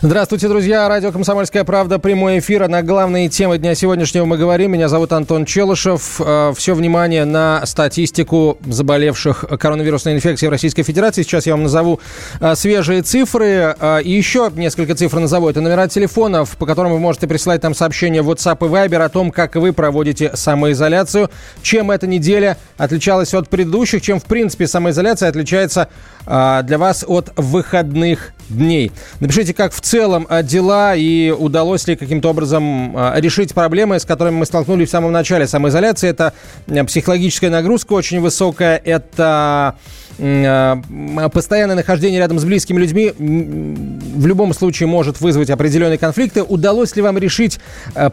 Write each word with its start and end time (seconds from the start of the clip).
Здравствуйте, 0.00 0.46
друзья. 0.46 0.88
Радио 0.88 1.10
«Комсомольская 1.10 1.64
правда». 1.64 1.98
Прямой 1.98 2.38
эфир. 2.38 2.68
На 2.68 2.82
главные 2.84 3.28
темы 3.28 3.58
дня 3.58 3.74
сегодняшнего 3.74 4.26
мы 4.26 4.38
говорим. 4.38 4.70
Меня 4.70 4.88
зовут 4.88 5.12
Антон 5.12 5.44
Челышев. 5.44 6.20
Э, 6.20 6.52
Все 6.56 6.74
внимание 6.74 7.24
на 7.24 7.66
статистику 7.66 8.58
заболевших 8.64 9.44
коронавирусной 9.58 10.14
инфекцией 10.14 10.50
в 10.50 10.52
Российской 10.52 10.84
Федерации. 10.84 11.22
Сейчас 11.22 11.46
я 11.46 11.54
вам 11.54 11.64
назову 11.64 11.98
э, 12.40 12.54
свежие 12.54 13.02
цифры. 13.02 13.74
Э, 13.76 14.00
И 14.04 14.12
еще 14.12 14.52
несколько 14.54 14.94
цифр 14.94 15.18
назову. 15.18 15.48
Это 15.48 15.60
номера 15.60 15.88
телефонов, 15.88 16.56
по 16.58 16.64
которым 16.64 16.92
вы 16.92 17.00
можете 17.00 17.26
присылать 17.26 17.60
там 17.60 17.74
сообщения 17.74 18.22
в 18.22 18.30
WhatsApp 18.30 18.64
и 18.64 18.70
Viber 18.70 19.02
о 19.02 19.08
том, 19.08 19.32
как 19.32 19.56
вы 19.56 19.72
проводите 19.72 20.30
самоизоляцию. 20.32 21.28
Чем 21.62 21.90
эта 21.90 22.06
неделя 22.06 22.56
отличалась 22.76 23.34
от 23.34 23.48
предыдущих, 23.48 24.00
чем, 24.00 24.20
в 24.20 24.26
принципе, 24.26 24.68
самоизоляция 24.68 25.28
отличается 25.28 25.88
для 26.24 26.76
вас 26.78 27.04
от 27.08 27.32
выходных 27.36 28.32
дней. 28.48 28.92
Напишите, 29.20 29.54
как 29.54 29.72
в 29.72 29.80
целом 29.80 30.26
а, 30.28 30.42
дела 30.42 30.94
и 30.94 31.30
удалось 31.30 31.86
ли 31.86 31.96
каким-то 31.96 32.30
образом 32.30 32.96
а, 32.96 33.14
решить 33.20 33.54
проблемы, 33.54 33.98
с 33.98 34.04
которыми 34.04 34.36
мы 34.36 34.46
столкнулись 34.46 34.88
в 34.88 34.90
самом 34.90 35.12
начале 35.12 35.46
самоизоляции. 35.46 36.08
Это 36.08 36.32
а, 36.68 36.84
психологическая 36.84 37.50
нагрузка 37.50 37.92
очень 37.92 38.20
высокая, 38.20 38.80
это 38.84 39.76
постоянное 41.32 41.76
нахождение 41.76 42.18
рядом 42.18 42.40
с 42.40 42.44
близкими 42.44 42.80
людьми 42.80 43.12
в 44.18 44.26
любом 44.26 44.52
случае 44.52 44.88
может 44.88 45.20
вызвать 45.20 45.48
определенные 45.50 45.98
конфликты. 45.98 46.42
Удалось 46.42 46.96
ли 46.96 47.02
вам 47.02 47.18
решить 47.18 47.60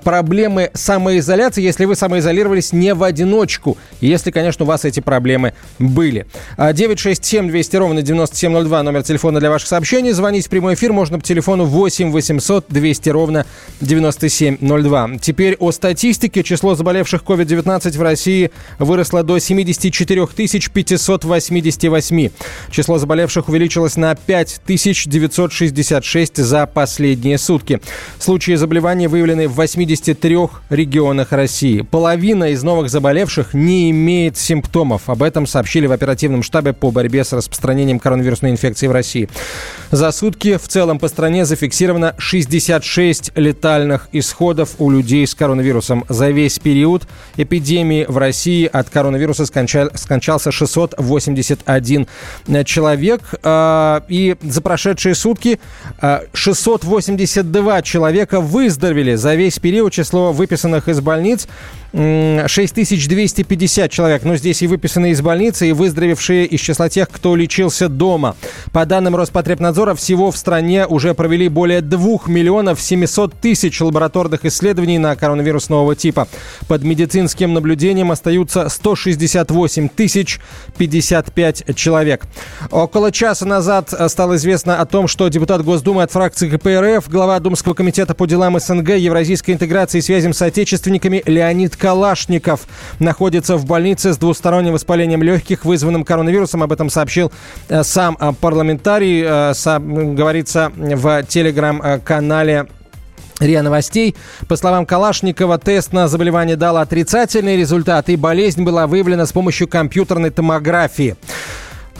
проблемы 0.04 0.70
самоизоляции, 0.74 1.62
если 1.62 1.86
вы 1.86 1.96
самоизолировались 1.96 2.72
не 2.74 2.94
в 2.94 3.04
одиночку? 3.04 3.78
Если, 4.02 4.32
конечно, 4.32 4.66
у 4.66 4.68
вас 4.68 4.86
эти 4.86 5.00
проблемы 5.00 5.54
были. 5.80 6.28
967 6.58 7.48
200 7.50 7.76
ровно 7.76 8.02
9702 8.02 8.84
номер 8.84 9.04
телефона 9.04 9.40
для 9.40 9.50
ваших 9.50 9.68
сообщений. 9.68 10.12
Звонить 10.12 10.46
в 10.46 10.50
прямой 10.50 10.76
эфир 10.76 10.94
можно 10.94 11.18
по 11.20 11.26
телефону 11.26 11.66
8 11.66 12.12
800 12.12 12.66
200 12.70 13.10
ровно 13.10 13.46
9702. 13.82 15.18
Теперь 15.22 15.56
о 15.60 15.72
статистике. 15.72 16.44
Число 16.44 16.76
заболевших 16.76 17.24
COVID-19 17.24 17.98
в 17.98 18.02
России 18.02 18.52
выросло 18.78 19.24
до 19.24 19.40
74 19.40 20.28
588 20.28 21.90
8. 21.90 22.30
Число 22.70 22.98
заболевших 23.00 23.50
увеличилось 23.50 23.96
на 23.96 24.16
5966 26.02 26.38
за 26.38 26.66
последние 26.66 27.38
сутки. 27.38 27.80
Случаи 28.20 28.56
заболевания 28.56 29.08
выявлены 29.08 29.48
в 29.48 29.56
83 29.56 30.38
регионах 30.70 31.32
России. 31.32 31.82
Половина 31.82 32.52
из 32.52 32.64
новых 32.64 32.90
заболевших 32.90 33.54
не 33.54 33.92
имеет 33.92 34.38
симптомов. 34.38 35.10
Об 35.10 35.24
этом 35.24 35.48
сообщили 35.48 35.88
в 35.88 35.92
оперативном 35.92 36.44
штабе 36.44 36.74
по 36.74 36.92
борьбе 36.92 37.24
с 37.24 37.34
распространением 37.34 38.00
коронавирусной 38.00 38.52
инфекции 38.52 38.88
в 38.88 38.92
России. 38.92 39.30
За 39.92 40.12
сутки 40.12 40.58
в 40.58 40.68
целом 40.68 41.00
по 41.00 41.08
стране 41.08 41.46
зафиксировано 41.46 42.16
66 42.18 43.32
летальных 43.36 44.10
исходов 44.12 44.76
у 44.80 44.90
людей 44.90 45.26
с 45.26 45.36
коронавирусом. 45.36 46.06
За 46.10 46.30
весь 46.30 46.60
период 46.60 47.08
эпидемии 47.38 48.06
в 48.08 48.18
России 48.18 48.70
от 48.72 48.90
коронавируса 48.90 49.46
скончался 49.46 50.52
681 50.52 51.86
один 51.86 52.08
человек. 52.66 53.22
А, 53.44 54.04
и 54.08 54.36
за 54.42 54.62
прошедшие 54.62 55.16
сутки 55.16 55.60
682 56.34 57.76
а, 57.76 57.82
человека 57.82 58.42
выздоровели. 58.42 59.16
За 59.16 59.36
весь 59.36 59.60
период 59.60 59.94
число 59.94 60.32
выписанных 60.32 60.88
из 60.90 61.02
больниц 61.02 61.48
6250 61.96 63.90
человек. 63.90 64.24
Но 64.24 64.36
здесь 64.36 64.62
и 64.62 64.68
выписанные 64.68 65.14
из 65.14 65.22
больницы, 65.22 65.70
и 65.70 65.72
выздоровевшие 65.72 66.46
из 66.46 66.60
числа 66.60 66.90
тех, 66.90 67.10
кто 67.10 67.36
лечился 67.36 67.88
дома. 67.88 68.36
По 68.74 68.86
данным 68.86 69.16
Роспотребнадзора, 69.16 69.96
всего 69.96 70.32
в 70.32 70.38
стране 70.38 70.86
уже 70.88 71.14
провели 71.14 71.48
более 71.48 71.82
2 71.82 72.20
миллионов 72.28 72.82
700 72.82 73.34
тысяч 73.36 73.80
лабораторных 73.80 74.44
исследований 74.44 74.98
на 74.98 75.16
коронавирус 75.16 75.70
нового 75.70 75.96
типа. 75.96 76.28
Под 76.68 76.84
медицинским 76.84 77.54
наблюдением 77.54 78.12
остаются 78.12 78.68
168 78.68 79.88
тысяч 79.88 80.42
55 80.78 81.76
человек. 81.76 82.26
Около 82.72 83.12
часа 83.12 83.46
назад 83.46 83.94
стало 84.08 84.36
известно 84.36 84.82
о 84.82 84.86
том, 84.86 85.08
что 85.08 85.30
депутат 85.30 85.64
Госдумы 85.64 86.04
от 86.04 86.12
фракции 86.12 86.50
КПРФ, 86.50 87.10
глава 87.10 87.40
Думского 87.40 87.74
комитета 87.74 88.14
по 88.14 88.26
делам 88.26 88.60
СНГ, 88.60 88.96
евразийской 88.98 89.54
интеграции 89.54 90.00
и 90.00 90.02
связям 90.02 90.34
с 90.34 90.42
отечественниками 90.42 91.24
Леонид 91.26 91.78
Калашников 91.86 92.62
находится 92.98 93.58
в 93.58 93.66
больнице 93.68 94.12
с 94.12 94.18
двусторонним 94.18 94.74
воспалением 94.74 95.22
легких, 95.22 95.66
вызванным 95.66 96.04
коронавирусом. 96.04 96.64
Об 96.64 96.72
этом 96.72 96.90
сообщил 96.90 97.32
э, 97.70 97.84
сам 97.84 98.18
э, 98.20 98.34
парламентарий. 98.42 99.24
Э, 99.24 99.54
говорится 100.16 100.72
в 100.76 101.24
телеграм-канале 101.26 102.66
РИА 103.40 103.62
Новостей. 103.62 104.16
По 104.48 104.56
словам 104.56 104.88
Калашникова, 104.88 105.60
тест 105.60 105.94
на 105.94 106.08
заболевание 106.08 106.56
дал 106.56 106.78
отрицательный 106.78 107.56
результат, 107.56 108.10
и 108.10 108.16
болезнь 108.16 108.64
была 108.64 108.88
выявлена 108.88 109.28
с 109.28 109.32
помощью 109.32 109.68
компьютерной 109.68 110.32
томографии. 110.32 111.16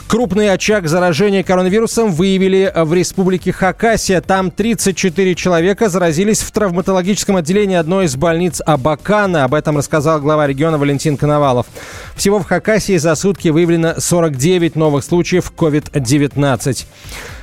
Крупный 0.08 0.52
очаг 0.52 0.86
заражения 0.86 1.42
коронавирусом 1.42 2.12
выявили 2.12 2.72
в 2.76 2.94
республике 2.94 3.50
Хакасия. 3.50 4.20
Там 4.20 4.52
34 4.52 5.34
человека 5.34 5.88
заразились 5.88 6.42
в 6.42 6.50
травматологическом 6.52 7.34
отделении 7.34 7.76
одной 7.76 8.04
из 8.04 8.14
больниц 8.14 8.62
Абакана. 8.64 9.42
Об 9.42 9.54
этом 9.54 9.78
рассказал 9.78 10.20
глава 10.20 10.46
региона 10.46 10.78
Валентин 10.78 11.16
Коновалов. 11.16 11.66
Всего 12.14 12.38
в 12.38 12.46
Хакасии 12.46 12.96
за 12.98 13.16
сутки 13.16 13.48
выявлено 13.48 13.94
49 13.98 14.76
новых 14.76 15.02
случаев 15.02 15.52
COVID-19. 15.56 16.86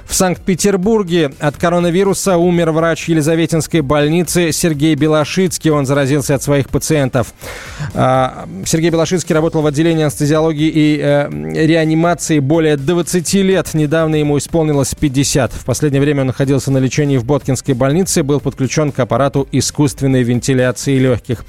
В 0.06 0.16
Санкт-Петербурге 0.16 1.32
от 1.40 1.58
коронавируса 1.58 2.38
умер 2.38 2.72
врач 2.72 3.10
Елизаветинской 3.10 3.82
больницы 3.82 4.52
Сергей 4.52 4.96
Белошицкий. 4.96 5.72
Он 5.72 5.86
заразился 5.86 6.36
от 6.36 6.44
своих 6.44 6.70
пациентов. 6.70 7.34
А, 7.94 8.48
Сергей 8.66 8.90
Белошицкий 8.90 9.34
работал 9.34 9.62
в 9.62 9.68
отделении 9.68 10.04
анестезиологии 10.04 10.72
и 10.74 11.00
э, 11.02 11.30
реанимации 11.66 12.40
более 12.40 12.78
20 12.78 13.34
лет. 13.36 13.74
Недавно 13.74 14.16
ему 14.16 14.38
исполнилось 14.38 14.94
50. 14.94 15.54
В 15.54 15.66
последнее 15.66 16.02
время 16.02 16.22
он 16.22 16.28
находился 16.28 16.72
на 16.72 16.78
лечении 16.78 17.18
в 17.18 17.26
Боткинской 17.26 17.74
больнице, 17.74 18.24
был 18.24 18.40
подключен 18.40 18.92
к 18.92 19.00
аппарату 19.00 19.48
искусственной 19.52 20.24
вентиляции 20.24 20.98
легких. 21.00 21.44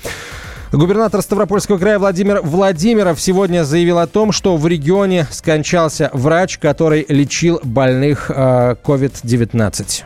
Губернатор 0.77 1.23
Ставропольского 1.23 1.79
края 1.79 2.01
Владимир 2.01 2.41
Владимиров 2.43 3.21
сегодня 3.21 3.63
заявил 3.63 4.01
о 4.01 4.09
том, 4.09 4.33
что 4.33 4.57
в 4.57 4.67
регионе 4.67 5.29
скончался 5.31 6.11
врач, 6.13 6.59
который 6.59 7.07
лечил 7.09 7.61
больных 7.63 8.29
э, 8.29 8.75
COVID-19. 8.83 10.03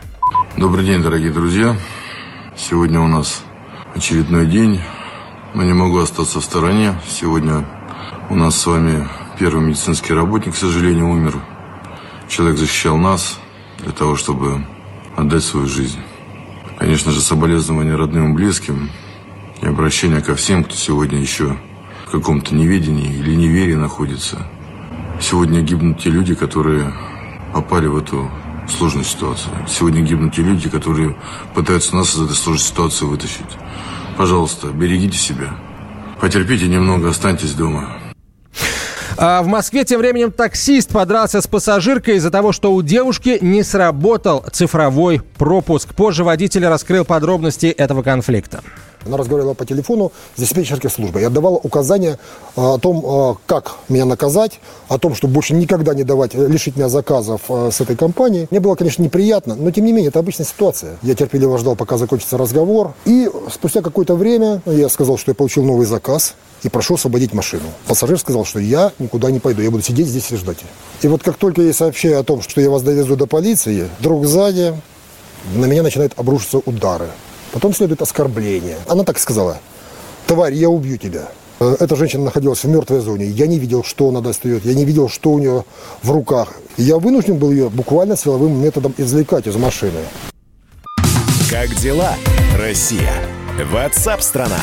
Добрый 0.57 0.85
день, 0.85 1.01
дорогие 1.01 1.31
друзья. 1.31 1.75
Сегодня 2.55 2.99
у 2.99 3.07
нас 3.07 3.41
очередной 3.95 4.45
день, 4.45 4.79
но 5.55 5.63
не 5.63 5.73
могу 5.73 5.97
остаться 5.97 6.39
в 6.39 6.43
стороне. 6.43 6.93
Сегодня 7.07 7.65
у 8.29 8.35
нас 8.35 8.55
с 8.55 8.67
вами 8.67 9.07
первый 9.39 9.65
медицинский 9.65 10.13
работник, 10.13 10.53
к 10.53 10.57
сожалению, 10.57 11.09
умер. 11.09 11.33
Человек 12.27 12.59
защищал 12.59 12.95
нас 12.95 13.39
для 13.79 13.91
того, 13.91 14.15
чтобы 14.15 14.63
отдать 15.17 15.43
свою 15.43 15.65
жизнь. 15.65 15.99
Конечно 16.77 17.11
же, 17.11 17.21
соболезнования 17.21 17.95
родным 17.95 18.33
и 18.33 18.35
близким– 18.35 18.91
и 19.61 19.67
обращение 19.67 20.21
ко 20.21 20.35
всем, 20.35 20.63
кто 20.63 20.75
сегодня 20.75 21.19
еще 21.19 21.57
в 22.07 22.11
каком-то 22.11 22.55
неведении 22.55 23.13
или 23.13 23.35
неверии 23.35 23.75
находится. 23.75 24.37
Сегодня 25.21 25.61
гибнут 25.61 26.01
те 26.01 26.09
люди, 26.09 26.33
которые 26.33 26.93
попали 27.53 27.87
в 27.87 27.97
эту 27.97 28.29
сложную 28.69 29.05
ситуацию. 29.05 29.53
Сегодня 29.67 30.01
гибнут 30.01 30.33
те 30.33 30.41
люди, 30.41 30.69
которые 30.69 31.15
пытаются 31.53 31.95
нас 31.95 32.15
из 32.15 32.21
этой 32.21 32.35
сложной 32.35 32.63
ситуации 32.63 33.05
вытащить. 33.05 33.57
Пожалуйста, 34.17 34.67
берегите 34.67 35.17
себя. 35.17 35.55
Потерпите 36.19 36.67
немного, 36.67 37.09
останьтесь 37.09 37.53
дома. 37.53 37.97
А 39.17 39.41
в 39.41 39.47
Москве 39.47 39.83
тем 39.83 39.99
временем 39.99 40.31
таксист 40.31 40.91
подрался 40.91 41.41
с 41.41 41.47
пассажиркой 41.47 42.15
из-за 42.15 42.31
того, 42.31 42.53
что 42.53 42.73
у 42.73 42.81
девушки 42.81 43.37
не 43.41 43.63
сработал 43.63 44.45
цифровой 44.51 45.21
пропуск. 45.37 45.93
Позже 45.93 46.23
водитель 46.23 46.65
раскрыл 46.65 47.03
подробности 47.03 47.65
этого 47.65 48.01
конфликта. 48.01 48.63
Она 49.05 49.17
разговаривала 49.17 49.53
по 49.53 49.65
телефону 49.65 50.11
с 50.35 50.39
диспетчерской 50.39 50.89
службой. 50.89 51.21
Я 51.21 51.29
давала 51.29 51.55
указания 51.55 52.19
а, 52.55 52.75
о 52.75 52.77
том, 52.77 53.03
а, 53.05 53.35
как 53.45 53.75
меня 53.87 54.05
наказать, 54.05 54.59
о 54.89 54.97
том, 54.97 55.15
чтобы 55.15 55.33
больше 55.33 55.53
никогда 55.53 55.93
не 55.93 56.03
давать, 56.03 56.35
э, 56.35 56.47
лишить 56.47 56.75
меня 56.75 56.89
заказов 56.89 57.41
а, 57.49 57.69
с 57.71 57.79
этой 57.79 57.95
компанией. 57.95 58.47
Мне 58.51 58.59
было, 58.59 58.75
конечно, 58.75 59.01
неприятно, 59.01 59.55
но 59.55 59.71
тем 59.71 59.85
не 59.85 59.93
менее, 59.93 60.09
это 60.09 60.19
обычная 60.19 60.45
ситуация. 60.45 60.97
Я 61.01 61.15
терпеливо 61.15 61.57
ждал, 61.57 61.75
пока 61.75 61.97
закончится 61.97 62.37
разговор. 62.37 62.93
И 63.05 63.29
спустя 63.51 63.81
какое-то 63.81 64.15
время 64.15 64.61
я 64.65 64.89
сказал, 64.89 65.17
что 65.17 65.31
я 65.31 65.35
получил 65.35 65.63
новый 65.63 65.85
заказ 65.85 66.35
и 66.63 66.69
прошу 66.69 66.95
освободить 66.95 67.33
машину. 67.33 67.63
Пассажир 67.87 68.19
сказал, 68.19 68.43
что 68.43 68.59
я 68.59 68.91
никуда 68.99 69.31
не 69.31 69.39
пойду, 69.39 69.61
я 69.61 69.71
буду 69.71 69.83
сидеть 69.83 70.07
здесь 70.07 70.31
и 70.31 70.35
ждать. 70.35 70.57
И 71.01 71.07
вот 71.07 71.23
как 71.23 71.37
только 71.37 71.61
я 71.61 71.73
сообщаю 71.73 72.19
о 72.19 72.23
том, 72.23 72.41
что 72.41 72.59
я 72.59 72.69
вас 72.69 72.81
довезу 72.81 73.15
до 73.15 73.27
полиции, 73.27 73.87
вдруг 73.99 74.25
сзади 74.25 74.75
на 75.55 75.65
меня 75.65 75.83
начинают 75.83 76.13
обрушиться 76.17 76.57
удары. 76.57 77.07
Потом 77.51 77.73
следует 77.73 78.01
оскорбление. 78.01 78.77
Она 78.87 79.03
так 79.03 79.19
сказала. 79.19 79.59
Тварь, 80.27 80.53
я 80.53 80.69
убью 80.69 80.97
тебя. 80.97 81.29
Э, 81.59 81.75
эта 81.79 81.95
женщина 81.95 82.25
находилась 82.25 82.63
в 82.63 82.67
мертвой 82.67 82.99
зоне. 82.99 83.25
Я 83.25 83.47
не 83.47 83.59
видел, 83.59 83.83
что 83.83 84.09
она 84.09 84.21
достает, 84.21 84.65
я 84.65 84.73
не 84.73 84.85
видел, 84.85 85.09
что 85.09 85.31
у 85.31 85.39
нее 85.39 85.65
в 86.03 86.11
руках. 86.11 86.53
Я 86.77 86.97
вынужден 86.97 87.37
был 87.37 87.51
ее 87.51 87.69
буквально 87.69 88.15
силовым 88.15 88.61
методом 88.61 88.93
извлекать 88.97 89.47
из 89.47 89.55
машины. 89.55 89.99
Как 91.49 91.73
дела, 91.75 92.13
Россия? 92.57 93.11
Ватсап-страна! 93.71 94.59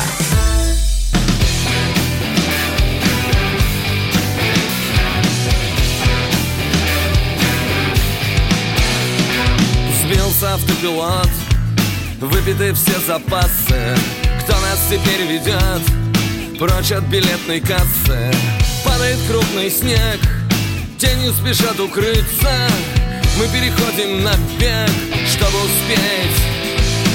Сбился 10.01 10.53
автопилот, 10.53 11.27
выпиты 12.25 12.73
все 12.73 12.99
запасы. 13.05 13.95
Кто 14.41 14.53
нас 14.59 14.79
теперь 14.89 15.27
ведет? 15.27 16.57
Прочь 16.57 16.91
от 16.91 17.03
билетной 17.05 17.59
кассы? 17.59 18.31
Падает 18.83 19.17
крупный 19.29 19.69
снег 19.69 20.19
Тенью 20.97 21.31
спешат 21.31 21.79
укрыться. 21.79 22.51
Мы 23.37 23.47
переходим 23.49 24.23
на 24.23 24.33
бег 24.59 24.89
Чтобы 25.27 25.57
успеть 25.63 26.37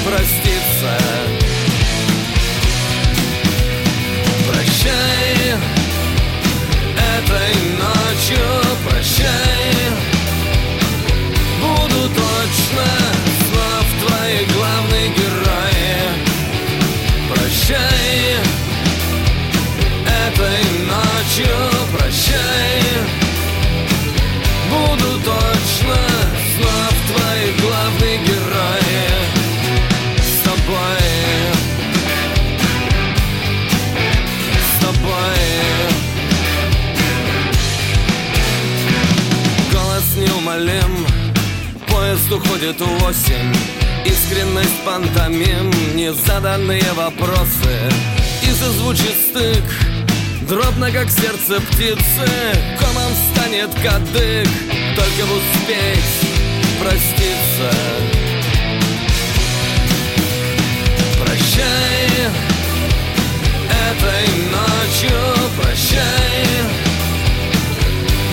проститься. 0.04 0.98
Прощай 4.48 5.56
Этой 6.94 7.54
ночью 7.78 8.46
Прощай. 8.88 9.28
Буду 11.60 12.08
точно 12.08 13.11
твои 27.14 27.52
главные 27.60 28.18
герои 28.18 29.04
С 30.18 30.42
тобой. 30.44 31.02
С 34.68 34.84
тобой. 34.84 35.38
Голос 39.72 40.16
неумолим 40.16 41.06
Поезд 41.88 42.32
уходит 42.32 42.80
в 42.80 42.86
восемь 43.00 43.54
Искренность 44.04 44.80
пантомим 44.84 45.70
Незаданные 45.94 46.92
вопросы. 46.94 47.90
И 48.42 48.50
зазвучит 48.50 49.14
стык 49.30 49.64
Дробно, 50.48 50.90
как 50.90 51.08
сердце 51.08 51.60
птицы. 51.60 52.28
Комом 52.78 53.12
станет 53.32 53.70
кадык 53.82 54.48
Только 54.96 55.26
бы 55.26 55.36
успеть 55.38 56.31
проститься. 56.82 57.70
Прощай 61.20 62.08
Этой 63.88 64.26
ночью 64.50 65.18
Прощай. 65.60 66.42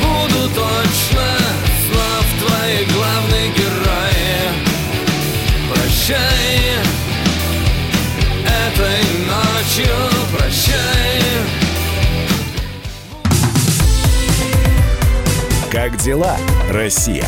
Буду 0.01 0.49
точно 0.49 1.27
Снов 1.85 2.25
твои 2.47 2.85
главные 2.85 3.49
герои. 3.51 4.33
Прощай 5.71 6.79
Этой 8.45 9.03
ночью 9.27 9.95
Прощай. 10.35 10.89
Как 15.71 15.97
дела, 15.97 16.35
Россия? 16.71 17.27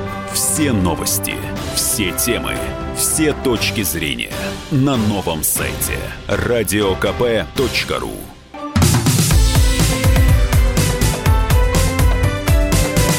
Все 0.33 0.71
новости, 0.71 1.35
все 1.75 2.11
темы, 2.13 2.55
все 2.95 3.33
точки 3.33 3.83
зрения 3.83 4.31
на 4.71 4.95
новом 4.95 5.43
сайте 5.43 5.97
радиокп.ру 6.27 8.11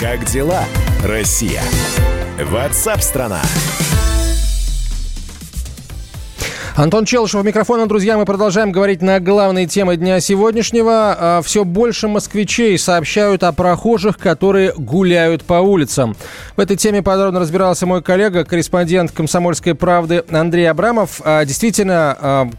Как 0.01 0.25
дела, 0.25 0.65
Россия? 1.05 1.63
Ватсап-страна! 2.39 3.43
Антон 6.75 7.05
Челышев, 7.05 7.45
микрофоном, 7.45 7.87
друзья, 7.87 8.17
мы 8.17 8.25
продолжаем 8.25 8.73
говорить 8.73 9.03
на 9.03 9.21
главные 9.21 9.67
темы 9.67 9.99
дня 9.99 10.21
сегодняшнего. 10.21 11.43
Все 11.45 11.65
больше 11.65 12.09
москвичей 12.09 12.79
сообщают 12.79 13.43
о 13.43 13.53
прохожих, 13.53 14.17
которые 14.17 14.73
гуляют 14.73 15.45
по 15.45 15.55
улицам. 15.55 16.17
В 16.57 16.61
этой 16.61 16.77
теме 16.77 17.03
подробно 17.03 17.41
разбирался 17.41 17.85
мой 17.85 18.03
коллега, 18.03 18.47
корреспондент 18.47 19.13
«Комсомольской 19.13 19.75
правды» 19.75 20.25
Андрей 20.31 20.65
Абрамов. 20.71 21.21
А, 21.25 21.45
Действительно, 21.45 22.51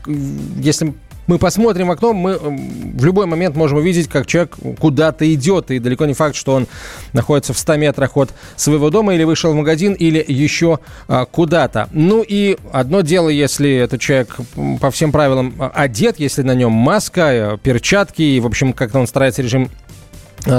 если 0.58 0.94
мы 1.28 1.38
посмотрим 1.38 1.88
в 1.88 1.92
окно, 1.92 2.14
мы 2.14 2.32
м, 2.32 2.98
в 2.98 3.06
любой 3.06 3.26
момент 3.26 3.56
можем 3.56 3.78
увидеть, 3.80 4.08
как 4.08 4.26
человек 4.26 4.56
куда-то 4.80 5.32
идет. 5.34 5.72
И 5.72 5.80
далеко 5.80 6.06
не 6.06 6.14
факт, 6.14 6.36
что 6.36 6.54
он 6.54 6.68
находится 7.14 7.54
в 7.54 7.58
100 7.58 7.78
метрах 7.78 8.18
от 8.18 8.32
своего 8.56 8.90
дома 8.90 9.14
или 9.16 9.24
вышел 9.24 9.52
в 9.52 9.56
магазин, 9.56 9.94
или 9.94 10.24
еще 10.28 10.80
а, 11.08 11.26
куда-то. 11.26 11.90
Ну 11.92 12.24
и 12.28 12.58
одно 12.72 13.02
дело, 13.02 13.30
если 13.30 13.72
этот 13.72 14.02
человек 14.02 14.36
по 14.80 14.92
всем 14.92 15.12
правилам 15.12 15.54
а, 15.60 15.72
одет, 15.74 16.20
если 16.20 16.42
на 16.42 16.56
нем 16.56 16.72
маска, 16.72 17.32
э, 17.34 17.58
перчатки, 17.62 18.22
и, 18.22 18.40
в 18.40 18.46
общем, 18.46 18.74
как-то 18.74 19.00
он 19.00 19.08
старается 19.08 19.42
режим 19.42 19.70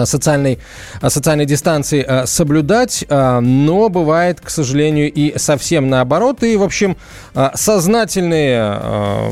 социальной, 0.05 0.59
э, 1.01 1.11
социальной 1.11 1.47
дистанции 1.47 2.05
э, 2.07 2.27
соблюдать, 2.27 3.05
э, 3.09 3.41
но 3.41 3.89
бывает, 3.89 4.41
к 4.41 4.51
сожалению, 4.51 5.13
и 5.13 5.39
совсем 5.39 5.89
наоборот. 5.89 6.43
И, 6.43 6.57
в 6.57 6.63
общем, 6.63 6.97
э, 7.35 7.51
сознательные 7.55 8.79
э, 8.81 9.31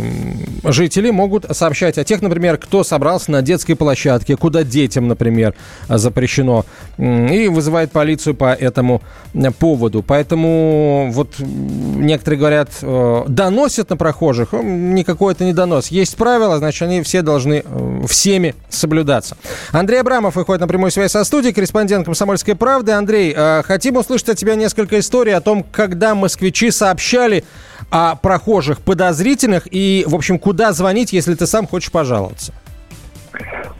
жители 0.65 1.11
могут 1.11 1.47
сообщать 1.57 1.99
о 1.99 2.05
тех, 2.05 2.23
например, 2.23 2.59
кто 2.59 2.85
собрался 2.85 3.31
на 3.31 3.43
детской 3.43 3.75
площадке, 3.75 4.37
куда 4.37 4.63
детям, 4.63 5.09
например, 5.09 5.55
э, 5.89 5.99
запрещено, 5.99 6.65
и 6.99 7.49
вызывает 7.49 7.93
полицию 7.93 8.35
по 8.35 8.53
этому 8.53 9.03
э, 9.35 9.51
поводу. 9.51 10.03
Поэтому 10.03 11.11
вот 11.13 11.35
некоторые 11.39 12.39
говорят, 12.39 12.71
э, 12.83 13.25
доносят 13.29 13.91
на 13.91 13.97
прохожих, 13.97 14.53
никакой 14.53 15.33
это 15.33 15.45
не 15.45 15.53
донос. 15.53 15.89
Есть 15.89 16.17
правила, 16.17 16.59
значит, 16.59 16.83
они 16.83 17.03
все 17.03 17.23
должны 17.23 17.63
э, 17.65 18.03
всеми 18.07 18.55
соблюдаться. 18.69 19.37
Андрей 19.73 20.01
Абрамов 20.01 20.37
выходит 20.43 20.61
на 20.61 20.67
прямую 20.67 20.91
связь 20.91 21.13
со 21.13 21.23
студией, 21.23 21.55
корреспондент 21.55 22.05
«Комсомольской 22.05 22.57
правды». 22.57 22.91
Андрей, 22.91 23.33
э, 23.35 23.63
хотим 23.63 23.95
услышать 23.95 24.31
от 24.31 24.37
тебя 24.37 24.57
несколько 24.57 24.99
историй 24.99 25.33
о 25.35 25.41
том, 25.41 25.63
когда 25.63 26.17
москвичи 26.17 26.73
сообщали 26.73 27.45
о 27.91 28.17
прохожих 28.17 28.81
подозрительных 28.81 29.69
и, 29.71 30.05
в 30.05 30.17
общем, 30.17 30.41
куда 30.41 30.73
звонить, 30.73 31.13
если 31.13 31.35
ты 31.37 31.47
сам 31.47 31.69
хочешь 31.69 31.93
пожаловаться. 31.93 32.53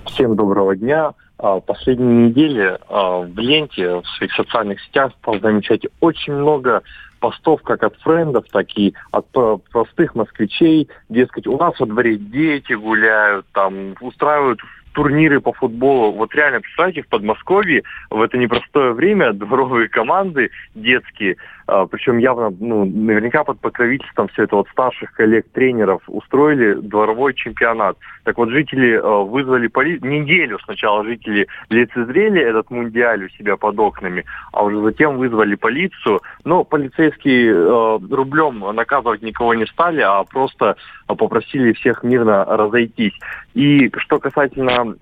Всем 0.07 0.37
доброго 0.37 0.77
дня. 0.77 1.15
А, 1.39 1.59
последние 1.59 2.29
недели 2.29 2.79
а, 2.89 3.23
в 3.23 3.37
ленте, 3.39 3.97
в 3.97 4.07
своих 4.17 4.33
социальных 4.35 4.81
сетях 4.83 5.11
стал 5.21 5.41
замечать 5.41 5.83
очень 5.99 6.33
много 6.33 6.83
постов 7.19 7.61
как 7.63 7.83
от 7.83 7.97
френдов, 7.97 8.45
так 8.53 8.67
и 8.77 8.95
от 9.11 9.27
простых 9.73 10.15
москвичей. 10.15 10.89
Дескать, 11.09 11.49
у 11.49 11.59
нас 11.59 11.75
во 11.81 11.87
дворе 11.87 12.19
дети 12.19 12.75
гуляют, 12.75 13.47
там 13.53 13.97
устраивают 14.01 14.61
турниры 14.93 15.41
по 15.41 15.53
футболу. 15.53 16.13
Вот 16.13 16.35
реально, 16.35 16.61
представьте, 16.61 17.03
в 17.03 17.09
Подмосковье 17.09 17.83
в 18.11 18.21
это 18.21 18.39
непростое 18.39 18.93
время 18.93 19.33
дворовые 19.33 19.89
команды 19.89 20.51
детские, 20.75 21.37
причем 21.67 22.19
явно, 22.19 22.53
ну, 22.61 22.85
наверняка 22.85 23.45
под 23.45 23.61
покровительством 23.61 24.29
все 24.29 24.45
это 24.45 24.57
вот 24.57 24.69
старших 24.69 25.13
коллег-тренеров 25.13 26.03
устроили 26.07 26.75
дворовой 26.75 27.35
чемпионат. 27.35 27.97
Так 28.25 28.39
вот, 28.39 28.51
жители 28.51 28.95
а, 28.95 29.23
вызвали 29.23 29.69
полицию, 29.69 30.11
неделю 30.11 30.59
сначала 30.65 31.05
жители 31.05 31.47
лицезрели 31.71 32.41
этот 32.41 32.71
мундиаль 32.71 33.25
у 33.25 33.29
себя 33.31 33.57
под 33.57 33.79
окнами, 33.79 34.25
а 34.53 34.65
уже 34.65 34.81
затем 34.83 35.19
вызвали 35.19 35.55
полицию. 35.55 36.21
Но 36.45 36.65
полицейские 36.65 37.55
а, 37.55 37.99
рублем 38.11 38.61
наказывать 38.75 39.23
никого 39.23 39.55
не 39.55 39.67
стали, 39.67 40.01
а 40.01 40.25
просто 40.25 40.77
попросили 41.07 41.73
всех 41.73 42.03
мирно 42.03 42.45
разойтись. 42.45 43.15
И 43.55 43.91
что 43.99 44.19
касательно 44.19 44.95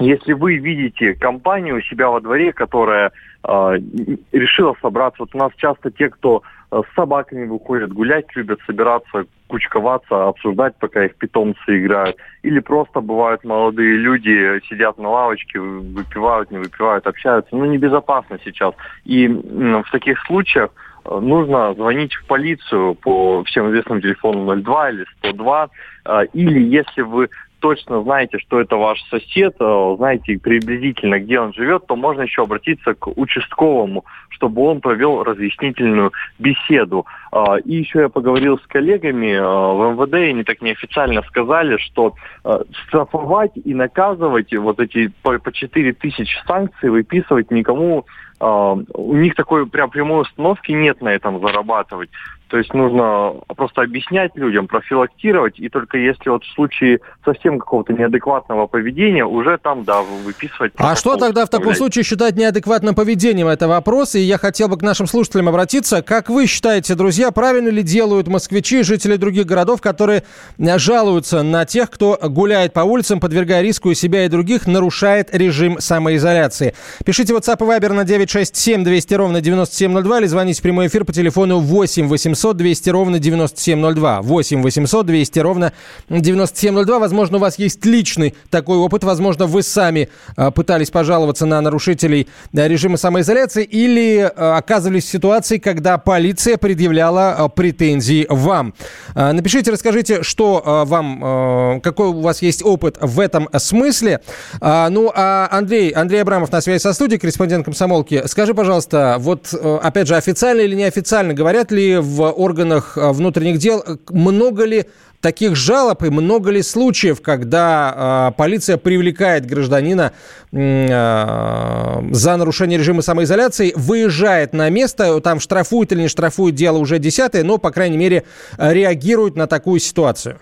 если 0.00 0.32
вы 0.32 0.58
видите 0.58 1.14
компанию 1.14 1.78
у 1.78 1.80
себя 1.80 2.08
во 2.08 2.20
дворе, 2.20 2.52
которая 2.52 3.08
э, 3.08 3.10
решила 3.44 4.76
собраться, 4.80 5.22
вот 5.22 5.34
у 5.34 5.38
нас 5.38 5.52
часто 5.56 5.90
те, 5.90 6.10
кто 6.10 6.42
э, 6.70 6.82
с 6.90 6.94
собаками 6.94 7.46
выходят 7.46 7.92
гулять, 7.92 8.26
любят 8.34 8.58
собираться, 8.66 9.24
кучковаться, 9.46 10.28
обсуждать, 10.28 10.74
пока 10.78 11.04
их 11.04 11.14
питомцы 11.16 11.58
играют, 11.68 12.16
или 12.42 12.58
просто 12.58 13.00
бывают 13.00 13.44
молодые 13.44 13.96
люди, 13.96 14.60
сидят 14.68 14.98
на 14.98 15.08
лавочке, 15.08 15.60
выпивают, 15.60 16.50
не 16.50 16.58
выпивают, 16.58 17.06
общаются, 17.06 17.54
ну 17.54 17.64
небезопасно 17.64 18.38
сейчас. 18.44 18.74
И 19.04 19.28
в 19.28 19.90
таких 19.92 20.20
случаях 20.26 20.70
э, 21.04 21.18
нужно 21.18 21.74
звонить 21.74 22.14
в 22.14 22.26
полицию 22.26 22.96
по 22.96 23.44
всем 23.44 23.70
известным 23.70 24.00
телефону 24.00 24.60
02 24.60 24.90
или 24.90 25.06
102, 25.18 25.68
э, 26.06 26.24
или 26.32 26.60
если 26.60 27.02
вы 27.02 27.30
точно 27.60 28.02
знаете, 28.02 28.38
что 28.38 28.60
это 28.60 28.76
ваш 28.76 29.02
сосед, 29.10 29.56
э, 29.60 29.94
знаете 29.96 30.38
приблизительно, 30.38 31.18
где 31.18 31.40
он 31.40 31.52
живет, 31.52 31.86
то 31.86 31.96
можно 31.96 32.22
еще 32.22 32.42
обратиться 32.42 32.94
к 32.94 33.08
участковому, 33.08 34.04
чтобы 34.30 34.62
он 34.62 34.80
провел 34.80 35.22
разъяснительную 35.22 36.12
беседу. 36.38 37.06
А, 37.32 37.56
и 37.56 37.76
еще 37.76 38.00
я 38.00 38.08
поговорил 38.08 38.58
с 38.58 38.66
коллегами 38.66 39.32
э, 39.32 39.42
в 39.42 39.92
МВД, 39.94 40.14
и 40.14 40.30
они 40.30 40.44
так 40.44 40.62
неофициально 40.62 41.22
сказали, 41.22 41.76
что 41.78 42.14
э, 42.44 42.58
штрафовать 42.86 43.52
и 43.64 43.74
наказывать 43.74 44.54
вот 44.54 44.80
эти 44.80 45.12
по 45.22 45.38
4 45.52 45.92
тысячи 45.94 46.36
санкций 46.46 46.90
выписывать 46.90 47.50
никому 47.50 48.06
у 48.40 49.16
них 49.16 49.34
такой 49.34 49.66
прям 49.66 49.90
прямой 49.90 50.22
установки 50.22 50.70
нет 50.70 51.02
на 51.02 51.08
этом 51.08 51.40
зарабатывать. 51.40 52.08
То 52.48 52.56
есть 52.56 52.72
нужно 52.72 53.34
просто 53.56 53.82
объяснять 53.82 54.34
людям, 54.34 54.68
профилактировать, 54.68 55.58
и 55.58 55.68
только 55.68 55.98
если 55.98 56.30
вот 56.30 56.44
в 56.44 56.54
случае 56.54 57.00
совсем 57.22 57.58
какого-то 57.58 57.92
неадекватного 57.92 58.66
поведения, 58.66 59.26
уже 59.26 59.58
там, 59.58 59.84
да, 59.84 60.00
выписывать. 60.24 60.72
А 60.78 60.96
что 60.96 61.16
тогда 61.16 61.44
в 61.44 61.50
таком 61.50 61.74
случае 61.74 62.04
считать 62.04 62.36
неадекватным 62.36 62.94
поведением? 62.94 63.48
Это 63.48 63.68
вопрос, 63.68 64.14
и 64.14 64.20
я 64.20 64.38
хотел 64.38 64.68
бы 64.68 64.78
к 64.78 64.82
нашим 64.82 65.06
слушателям 65.06 65.50
обратиться. 65.50 66.00
Как 66.00 66.30
вы 66.30 66.46
считаете, 66.46 66.94
друзья, 66.94 67.30
правильно 67.32 67.68
ли 67.68 67.82
делают 67.82 68.28
москвичи, 68.28 68.82
жители 68.82 69.16
других 69.16 69.44
городов, 69.44 69.82
которые 69.82 70.22
жалуются 70.58 71.42
на 71.42 71.66
тех, 71.66 71.90
кто 71.90 72.18
гуляет 72.22 72.72
по 72.72 72.80
улицам, 72.80 73.20
подвергая 73.20 73.60
риску 73.60 73.90
и 73.90 73.94
себя, 73.94 74.24
и 74.24 74.28
других, 74.28 74.66
нарушает 74.66 75.34
режим 75.34 75.80
самоизоляции? 75.80 76.72
Пишите 77.04 77.34
WhatsApp 77.34 77.58
и 77.58 77.68
Viber 77.68 77.92
на 77.92 78.04
967 78.04 78.84
200 78.84 79.14
ровно 79.14 79.40
9702 79.42 80.20
или 80.20 80.26
звоните 80.26 80.60
в 80.60 80.62
прямой 80.62 80.86
эфир 80.86 81.04
по 81.04 81.12
телефону 81.12 81.58
8 81.58 82.08
800 82.08 82.37
800 82.38 82.56
200 82.56 82.90
ровно 82.90 83.18
9702. 83.18 84.22
8 84.22 84.62
800 84.62 85.06
200 85.06 85.38
ровно 85.40 85.72
9702. 86.08 86.98
Возможно, 86.98 87.38
у 87.38 87.40
вас 87.40 87.58
есть 87.58 87.84
личный 87.84 88.34
такой 88.50 88.78
опыт. 88.78 89.02
Возможно, 89.02 89.46
вы 89.46 89.62
сами 89.62 90.08
э, 90.36 90.50
пытались 90.52 90.90
пожаловаться 90.90 91.46
на 91.46 91.60
нарушителей 91.60 92.28
режима 92.52 92.96
самоизоляции 92.96 93.64
или 93.64 94.20
э, 94.20 94.28
оказывались 94.28 95.04
в 95.04 95.08
ситуации, 95.08 95.58
когда 95.58 95.98
полиция 95.98 96.56
предъявляла 96.58 97.34
э, 97.38 97.48
претензии 97.48 98.26
вам. 98.28 98.74
Напишите, 99.14 99.72
расскажите, 99.72 100.22
что 100.22 100.84
вам, 100.86 101.80
какой 101.82 102.08
у 102.08 102.20
вас 102.20 102.42
есть 102.42 102.64
опыт 102.64 102.98
в 103.00 103.18
этом 103.20 103.48
смысле. 103.56 104.20
Ну, 104.60 105.10
а 105.14 105.48
Андрей, 105.50 105.90
Андрей 105.90 106.22
Абрамов 106.22 106.52
на 106.52 106.60
связи 106.60 106.80
со 106.82 106.92
студией, 106.92 107.18
корреспондент 107.18 107.64
комсомолки. 107.64 108.22
Скажи, 108.26 108.54
пожалуйста, 108.54 109.16
вот, 109.18 109.52
э, 109.52 109.78
опять 109.82 110.06
же, 110.06 110.16
официально 110.16 110.60
или 110.60 110.74
неофициально, 110.74 111.34
говорят 111.34 111.72
ли 111.72 111.96
в 111.96 112.27
органах 112.30 112.96
э, 112.96 113.10
внутренних 113.12 113.58
дел. 113.58 113.84
Много 114.10 114.64
ли 114.64 114.86
таких 115.20 115.56
жалоб 115.56 116.02
и 116.04 116.10
много 116.10 116.50
ли 116.50 116.62
случаев, 116.62 117.20
когда 117.20 118.30
э, 118.30 118.36
полиция 118.36 118.76
привлекает 118.76 119.46
гражданина 119.46 120.12
э, 120.52 122.02
за 122.12 122.36
нарушение 122.36 122.78
режима 122.78 123.02
самоизоляции, 123.02 123.72
выезжает 123.76 124.52
на 124.52 124.68
место, 124.70 125.20
там 125.20 125.40
штрафует 125.40 125.92
или 125.92 126.02
не 126.02 126.08
штрафует, 126.08 126.54
дело 126.54 126.78
уже 126.78 126.98
десятое, 126.98 127.44
но, 127.44 127.58
по 127.58 127.70
крайней 127.70 127.98
мере, 127.98 128.24
реагирует 128.58 129.36
на 129.36 129.46
такую 129.46 129.80
ситуацию? 129.80 130.38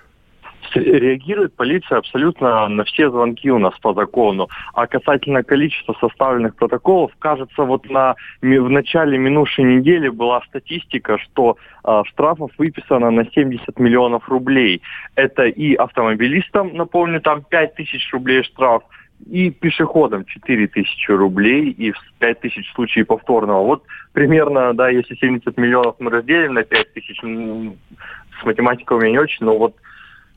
Реагирует 0.75 1.55
полиция 1.55 1.99
абсолютно 1.99 2.69
на 2.69 2.85
все 2.85 3.11
звонки 3.11 3.51
у 3.51 3.59
нас 3.59 3.75
по 3.81 3.95
закону. 3.95 4.49
А 4.75 4.87
касательно 4.87 5.43
количества 5.43 5.97
составленных 6.01 6.57
протоколов, 6.57 7.13
кажется, 7.19 7.63
вот 7.63 7.89
на, 7.91 8.15
в 8.41 8.71
начале 8.71 9.19
минувшей 9.19 9.65
недели 9.65 10.09
была 10.09 10.41
статистика, 10.49 11.19
что 11.19 11.57
э, 11.85 12.03
штрафов 12.07 12.51
выписано 12.59 13.11
на 13.11 13.25
70 13.31 13.79
миллионов 13.79 14.29
рублей. 14.29 14.83
Это 15.15 15.45
и 15.45 15.75
автомобилистам, 15.75 16.75
напомню, 16.75 17.21
там 17.21 17.43
5 17.43 17.75
тысяч 17.75 18.13
рублей 18.13 18.43
штраф, 18.43 18.83
и 19.25 19.51
пешеходам 19.51 20.25
4 20.25 20.69
тысячи 20.69 21.11
рублей 21.11 21.71
и 21.71 21.93
5 22.19 22.41
тысяч 22.41 22.71
случаев 22.75 23.07
повторного. 23.07 23.65
Вот 23.65 23.83
примерно, 24.13 24.75
да, 24.75 24.91
если 24.91 25.15
70 25.15 25.57
миллионов 25.57 25.97
мы 25.99 26.11
разделим 26.11 26.55
на 26.55 26.65
5 26.65 26.93
тысяч, 26.93 27.19
с 27.21 28.45
математикой 28.45 28.97
у 28.97 29.01
меня 29.01 29.13
не 29.13 29.19
очень, 29.19 29.47
но 29.47 29.57
вот 29.57 29.75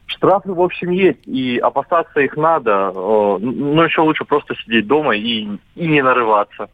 Штрафы, 0.09 0.51
в 0.51 0.61
общем, 0.61 0.89
есть, 0.89 1.25
и 1.25 1.59
опасаться 1.59 2.19
их 2.19 2.35
надо, 2.35 2.91
но 2.93 3.83
еще 3.83 4.01
лучше 4.01 4.25
просто 4.25 4.55
сидеть 4.55 4.87
дома 4.87 5.15
и, 5.15 5.47
и 5.75 5.87
не 5.87 6.01
нарываться. 6.01 6.67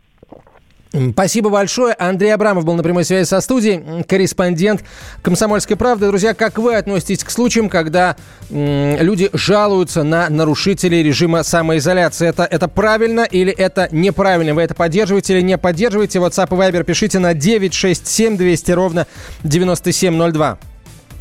Спасибо 1.12 1.50
большое. 1.50 1.94
Андрей 1.94 2.34
Абрамов 2.34 2.63
был 2.63 2.75
на 2.75 2.84
прямой 2.84 3.04
связи 3.04 3.27
со 3.27 3.42
студией, 3.42 4.04
корреспондент 4.04 4.84
«Комсомольской 5.22 5.75
правды». 5.75 6.08
Друзья, 6.08 6.34
как 6.34 6.58
вы 6.58 6.75
относитесь 6.75 7.24
к 7.24 7.30
случаям, 7.30 7.68
когда 7.68 8.15
м, 8.50 8.96
люди 9.01 9.30
жалуются 9.34 10.04
на 10.04 10.30
нарушителей 10.30 11.04
режима 11.04 11.44
самоизоляции? 11.44 12.27
Это, 12.27 12.44
это 12.44 12.70
правильно 12.70 13.22
или 13.22 13.51
это 13.51 13.89
неправильно? 13.92 14.54
Вы 14.54 14.62
это 14.62 14.74
поддерживаете 14.74 15.34
или 15.34 15.42
не 15.42 15.58
поддерживаете? 15.58 16.20
WhatsApp 16.20 16.48
и 16.48 16.72
Viber 16.72 16.84
пишите 16.86 17.20
на 17.20 17.34
967 17.34 18.38
200 18.38 18.72
ровно 18.72 19.08
9702. 19.44 20.58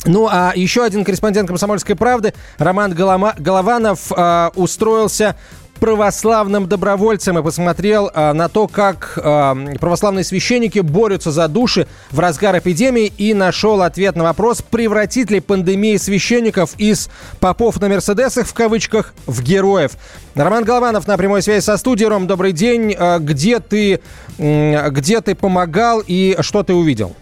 Ну, 0.05 0.27
а 0.31 0.53
еще 0.55 0.83
один 0.83 1.03
корреспондент 1.03 1.47
«Комсомольской 1.47 1.95
правды» 1.95 2.33
Роман 2.57 2.93
Голова, 2.93 3.33
Голованов 3.37 4.11
э, 4.15 4.49
устроился 4.55 5.35
православным 5.79 6.67
добровольцем 6.67 7.37
и 7.37 7.43
посмотрел 7.43 8.09
э, 8.13 8.33
на 8.33 8.47
то, 8.49 8.67
как 8.67 9.17
э, 9.17 9.75
православные 9.79 10.23
священники 10.23 10.79
борются 10.79 11.31
за 11.31 11.47
души 11.47 11.87
в 12.11 12.19
разгар 12.19 12.57
эпидемии 12.57 13.11
и 13.17 13.33
нашел 13.33 13.81
ответ 13.81 14.15
на 14.15 14.23
вопрос, 14.23 14.61
превратит 14.61 15.31
ли 15.31 15.39
пандемия 15.39 15.97
священников 15.97 16.71
из 16.77 17.09
попов 17.39 17.79
на 17.81 17.89
Мерседесах 17.89 18.47
в 18.47 18.53
кавычках 18.53 19.13
в 19.25 19.41
героев. 19.41 19.93
Роман 20.35 20.63
Голованов 20.63 21.07
на 21.07 21.17
прямой 21.17 21.41
связи 21.41 21.63
со 21.63 21.77
студией. 21.77 22.09
Ром, 22.09 22.27
добрый 22.27 22.51
день. 22.51 22.95
Э, 22.97 23.19
где 23.19 23.59
ты, 23.59 24.01
э, 24.37 24.89
где 24.91 25.21
ты 25.21 25.35
помогал 25.35 26.01
и 26.05 26.37
что 26.41 26.63
ты 26.63 26.73
увидел? 26.73 27.15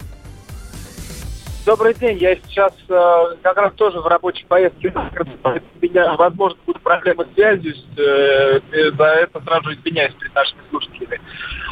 Добрый 1.65 1.93
день, 1.93 2.17
я 2.17 2.35
сейчас 2.35 2.73
э, 2.89 3.37
как 3.41 3.55
раз 3.55 3.73
тоже 3.75 4.01
в 4.01 4.07
рабочей 4.07 4.45
поездке. 4.45 4.93
У 4.93 5.85
меня, 5.85 6.13
возможно, 6.15 6.57
будут 6.65 6.81
проблемы 6.81 7.25
с 7.25 7.33
связью, 7.35 7.73
э, 7.95 8.59
за 8.91 9.03
это 9.03 9.41
сразу 9.41 9.71
извиняюсь 9.71 10.13
перед 10.15 10.35
нашими 10.35 10.59
слушателями. 10.69 11.21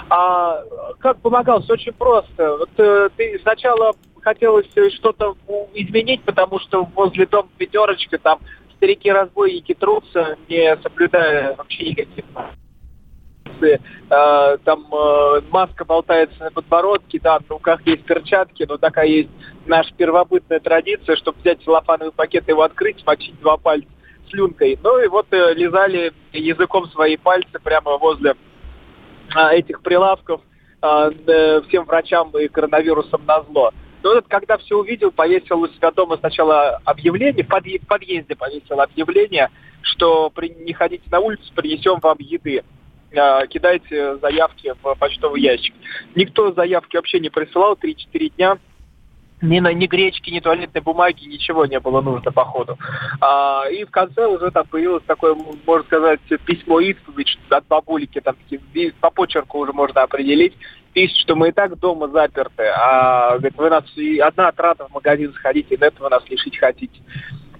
А 0.10 0.64
как 1.00 1.20
помогал? 1.20 1.62
Все 1.62 1.74
очень 1.74 1.92
просто. 1.92 2.58
Вот 2.58 2.70
э, 2.78 3.10
ты 3.18 3.38
сначала 3.42 3.94
хотелось 4.22 4.70
что-то 4.96 5.36
изменить, 5.74 6.24
потому 6.24 6.60
что 6.60 6.86
возле 6.96 7.26
дома 7.26 7.50
пятерочка 7.58 8.18
там 8.18 8.40
старики-разбойники 8.78 9.74
трутся, 9.74 10.38
не 10.48 10.78
соблюдая 10.78 11.54
вообще 11.56 11.90
никаких 11.90 12.24
э, 13.46 14.58
там 14.64 14.86
э, 14.94 15.42
маска 15.50 15.86
болтается 15.86 16.44
на 16.44 16.52
подбородке, 16.52 17.20
да, 17.20 17.40
на 17.40 17.46
руках 17.50 17.82
есть 17.86 18.04
перчатки, 18.04 18.66
но 18.68 18.78
такая 18.78 19.08
есть 19.08 19.30
наша 19.66 19.94
первобытная 19.96 20.60
традиция, 20.60 21.16
чтобы 21.16 21.40
взять 21.40 21.64
целлофановый 21.64 22.12
пакет, 22.12 22.48
его 22.48 22.64
открыть, 22.64 23.00
смочить 23.02 23.40
два 23.40 23.58
пальца 23.58 23.88
слюнкой. 24.32 24.80
Ну 24.82 25.00
и 25.00 25.08
вот 25.08 25.28
э, 25.32 25.54
лизали 25.54 26.14
языком 26.34 26.90
свои 26.90 27.18
пальцы 27.18 27.60
прямо 27.64 27.98
возле 27.98 28.36
э, 29.36 29.56
этих 29.56 29.82
прилавков 29.82 30.42
э, 30.82 31.62
всем 31.68 31.86
врачам 31.86 32.32
и 32.38 32.48
коронавирусом 32.48 33.26
на 33.26 33.44
зло. 33.44 33.72
Ну, 34.04 34.16
вот, 34.16 34.26
когда 34.28 34.58
все 34.58 34.80
увидел, 34.80 35.12
повесил 35.12 35.62
у 35.62 35.68
себя 35.68 35.92
дома 35.92 36.18
сначала 36.18 36.82
объявление, 36.86 37.44
в, 37.44 37.48
подъезде 37.48 38.36
повесил 38.36 38.82
объявление, 38.82 39.50
что 39.84 40.32
при, 40.32 40.50
не 40.50 40.74
ходите 40.74 41.04
на 41.12 41.20
улицу, 41.20 41.44
принесем 41.56 42.00
вам 42.02 42.18
еды. 42.20 42.64
А, 43.16 43.46
кидайте 43.48 44.18
заявки 44.18 44.74
в 44.82 44.96
почтовый 44.96 45.42
ящик. 45.42 45.74
Никто 46.16 46.52
заявки 46.54 46.96
вообще 46.96 47.20
не 47.20 47.30
присылал 47.30 47.74
3-4 47.74 48.30
дня 48.36 48.58
ни, 49.42 49.60
на, 49.60 49.74
ни 49.74 49.88
гречки, 49.88 50.30
ни 50.30 50.40
туалетной 50.40 50.82
бумаги, 50.82 51.26
ничего 51.26 51.66
не 51.66 51.80
было 51.80 52.02
нужно 52.02 52.32
по 52.32 52.46
ходу. 52.46 52.78
А, 53.20 53.66
и 53.70 53.84
в 53.84 53.92
конце 53.92 54.28
уже 54.28 54.52
там 54.52 54.68
появилось 54.68 55.04
такое, 55.06 55.36
можно 55.66 55.86
сказать, 55.86 56.20
письмо 56.46 56.80
исповедь 56.80 57.38
от 57.50 57.66
бабулики, 57.68 58.22
там 58.22 58.36
по 59.00 59.10
почерку 59.10 59.60
уже 59.60 59.74
можно 59.74 60.04
определить, 60.04 60.54
пишет, 60.94 61.18
что 61.18 61.36
мы 61.36 61.50
и 61.50 61.52
так 61.52 61.78
дома 61.80 62.08
заперты, 62.10 62.64
а 62.64 63.38
говорит, 63.38 63.58
вы 63.58 63.70
нас 63.70 63.86
и 63.96 64.20
одна 64.20 64.52
трата 64.52 64.88
в 64.88 64.94
магазин 64.94 65.34
сходите, 65.34 65.76
и 65.76 65.84
этого 65.84 66.10
нас 66.10 66.24
лишить 66.30 66.58
хотите. 66.58 67.02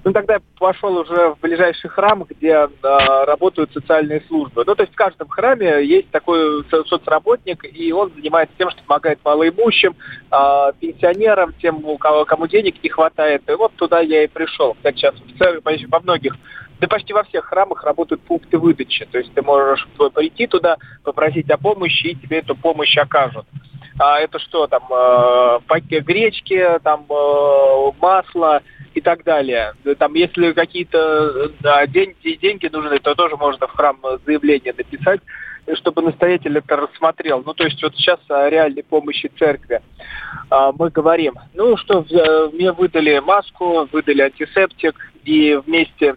Ну, 0.04 0.14
тогда 0.14 0.36
я 0.36 0.42
пошел 0.58 0.98
уже 0.98 1.36
в 1.36 1.40
ближайший 1.42 1.90
храм, 1.90 2.24
где 2.28 2.50
э, 2.50 2.68
работают 2.82 3.72
социальные 3.72 4.22
службы. 4.28 4.64
Ну, 4.66 4.74
то 4.74 4.82
есть 4.82 4.94
в 4.94 4.98
каждом 4.98 5.28
храме 5.28 5.86
есть 5.86 6.10
такой 6.10 6.66
соцработник, 6.70 7.64
и 7.72 7.92
он 7.92 8.12
занимается 8.16 8.56
тем, 8.58 8.72
что 8.72 8.82
помогает 8.84 9.20
малоимущим, 9.24 9.96
э, 10.32 10.72
пенсионерам, 10.80 11.54
тем, 11.62 11.86
у 11.86 11.98
кого, 12.00 12.26
кому 12.26 12.48
денег 12.48 12.82
не 12.82 12.90
хватает. 12.90 13.48
И 13.48 13.54
вот 13.54 13.74
туда 13.76 14.00
я 14.00 14.24
и 14.24 14.28
пришел. 14.28 14.76
Так 14.82 14.96
сейчас 14.96 15.14
в 15.16 15.38
церкви, 15.38 15.86
во 15.88 16.00
многих 16.00 16.36
да 16.80 16.88
почти 16.88 17.14
во 17.14 17.24
всех 17.24 17.46
храмах 17.46 17.84
работают 17.84 18.24
пункты 18.24 18.58
выдачи. 18.58 19.08
То 19.12 19.20
есть 19.20 19.32
ты 19.36 19.44
можешь 19.44 19.88
прийти 20.16 20.48
туда, 20.48 20.78
попросить 21.04 21.50
о 21.52 21.58
помощи, 21.58 22.08
и 22.08 22.16
тебе 22.16 22.40
эту 22.40 22.56
помощь 22.56 22.98
окажут. 22.98 23.46
А 24.00 24.20
это 24.20 24.40
что 24.40 24.66
там, 24.66 24.84
э, 24.90 25.60
гречки, 26.00 26.80
там 26.84 27.06
э, 27.08 27.92
масло, 28.02 28.64
и 28.94 29.02
так 29.02 29.24
далее. 29.24 29.74
Там, 29.98 30.14
если 30.16 30.52
какие-то 30.52 31.52
да, 31.62 31.88
деньги, 31.88 32.36
деньги 32.36 32.68
нужны, 32.68 33.00
то 33.00 33.16
тоже 33.16 33.38
можно 33.38 33.68
в 33.68 33.72
храм 33.72 33.98
заявление 34.26 34.74
написать, 34.78 35.22
чтобы 35.76 36.02
настоятель 36.02 36.58
это 36.58 36.76
рассмотрел. 36.76 37.44
Ну, 37.46 37.54
то 37.54 37.64
есть 37.64 37.82
вот 37.82 37.96
сейчас 37.96 38.20
о 38.30 38.50
реальной 38.50 38.84
помощи 38.84 39.32
церкви 39.38 39.82
а, 40.50 40.72
мы 40.72 40.90
говорим. 40.90 41.36
Ну, 41.54 41.78
что, 41.78 42.06
мне 42.52 42.72
выдали 42.72 43.20
маску, 43.20 43.88
выдали 43.92 44.22
антисептик, 44.24 44.96
и 45.24 45.60
вместе 45.66 46.16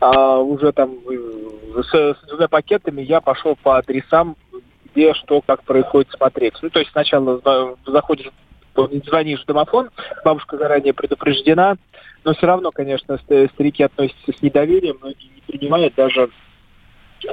а, 0.00 0.38
уже 0.38 0.72
там 0.72 0.94
э, 1.10 1.82
с, 1.82 1.90
с 1.90 2.48
пакетами 2.48 3.02
я 3.02 3.20
пошел 3.20 3.56
по 3.62 3.78
адресам, 3.78 4.36
где 4.84 5.14
что, 5.14 5.42
как 5.42 5.62
происходит 5.64 6.10
смотреть. 6.12 6.54
Ну, 6.62 6.70
то 6.70 6.78
есть 6.78 6.92
сначала 6.92 7.40
заходишь 7.86 8.30
звонишь 9.06 9.42
в 9.42 9.46
домофон, 9.46 9.90
бабушка 10.24 10.56
заранее 10.56 10.92
предупреждена, 10.92 11.76
но 12.24 12.34
все 12.34 12.46
равно, 12.46 12.70
конечно, 12.72 13.18
старики 13.18 13.82
относятся 13.82 14.32
с 14.32 14.42
недоверием, 14.42 14.98
но 15.00 15.08
не 15.08 15.42
принимают 15.46 15.94
даже 15.94 16.28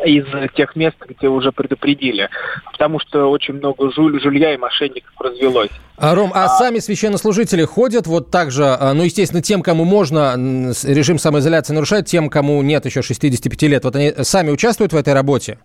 из 0.05 0.25
тех 0.55 0.75
мест, 0.75 0.95
где 1.07 1.27
уже 1.27 1.51
предупредили. 1.51 2.29
Потому 2.71 2.99
что 2.99 3.29
очень 3.29 3.55
много 3.55 3.91
жуль, 3.91 4.21
жулья 4.21 4.53
и 4.53 4.57
мошенников 4.57 5.11
развелось. 5.19 5.69
А, 5.97 6.15
Ром, 6.15 6.31
а, 6.33 6.45
а 6.45 6.47
сами 6.47 6.79
священнослужители 6.79 7.63
ходят 7.63 8.07
вот 8.07 8.31
так 8.31 8.51
же, 8.51 8.65
а, 8.65 8.93
ну, 8.93 9.03
естественно, 9.03 9.41
тем, 9.41 9.61
кому 9.61 9.83
можно 9.83 10.35
режим 10.83 11.19
самоизоляции 11.19 11.73
нарушать, 11.73 12.05
тем, 12.05 12.29
кому 12.29 12.61
нет 12.61 12.85
еще 12.85 13.01
65 13.01 13.61
лет, 13.63 13.83
вот 13.83 13.95
они 13.95 14.13
сами 14.21 14.51
участвуют 14.51 14.93
в 14.93 14.97
этой 14.97 15.13
работе? 15.13 15.59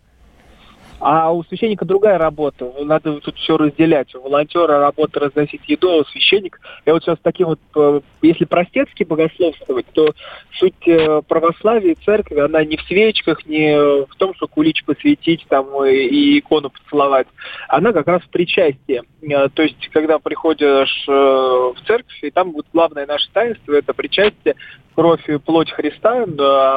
А 1.00 1.32
у 1.32 1.44
священника 1.44 1.84
другая 1.84 2.18
работа. 2.18 2.72
Надо 2.80 3.20
тут 3.20 3.36
все 3.36 3.56
разделять. 3.56 4.14
У 4.14 4.20
волонтера 4.20 4.80
работа 4.80 5.20
разносить 5.20 5.62
еду, 5.68 5.90
а 5.90 5.96
у 5.98 6.04
священника... 6.04 6.58
Я 6.86 6.94
вот 6.94 7.04
сейчас 7.04 7.18
таким 7.22 7.48
вот... 7.48 7.60
Э, 7.76 8.00
если 8.20 8.44
простецки 8.44 9.04
богословствовать, 9.04 9.86
то 9.92 10.12
суть 10.58 10.88
э, 10.88 11.22
православия 11.26 11.92
и 11.92 12.04
церкви, 12.04 12.40
она 12.40 12.64
не 12.64 12.76
в 12.76 12.82
свечках, 12.82 13.46
не 13.46 13.78
в 13.78 14.14
том, 14.16 14.34
что 14.34 14.48
кулич 14.48 14.84
посвятить 14.84 15.46
там 15.48 15.84
и 15.84 16.38
икону 16.40 16.70
поцеловать. 16.70 17.28
Она 17.68 17.92
как 17.92 18.08
раз 18.08 18.22
в 18.22 18.30
причастии. 18.30 19.02
Э, 19.22 19.48
то 19.50 19.62
есть, 19.62 19.88
когда 19.92 20.18
приходишь 20.18 21.04
в 21.06 21.76
церковь, 21.86 22.18
и 22.22 22.30
там 22.30 22.52
вот 22.52 22.66
главное 22.72 23.06
наше 23.06 23.30
таинство– 23.32 23.72
это 23.74 23.94
причастие, 23.94 24.56
кровь 24.96 25.28
и 25.28 25.38
плоть 25.38 25.70
Христа 25.70 26.24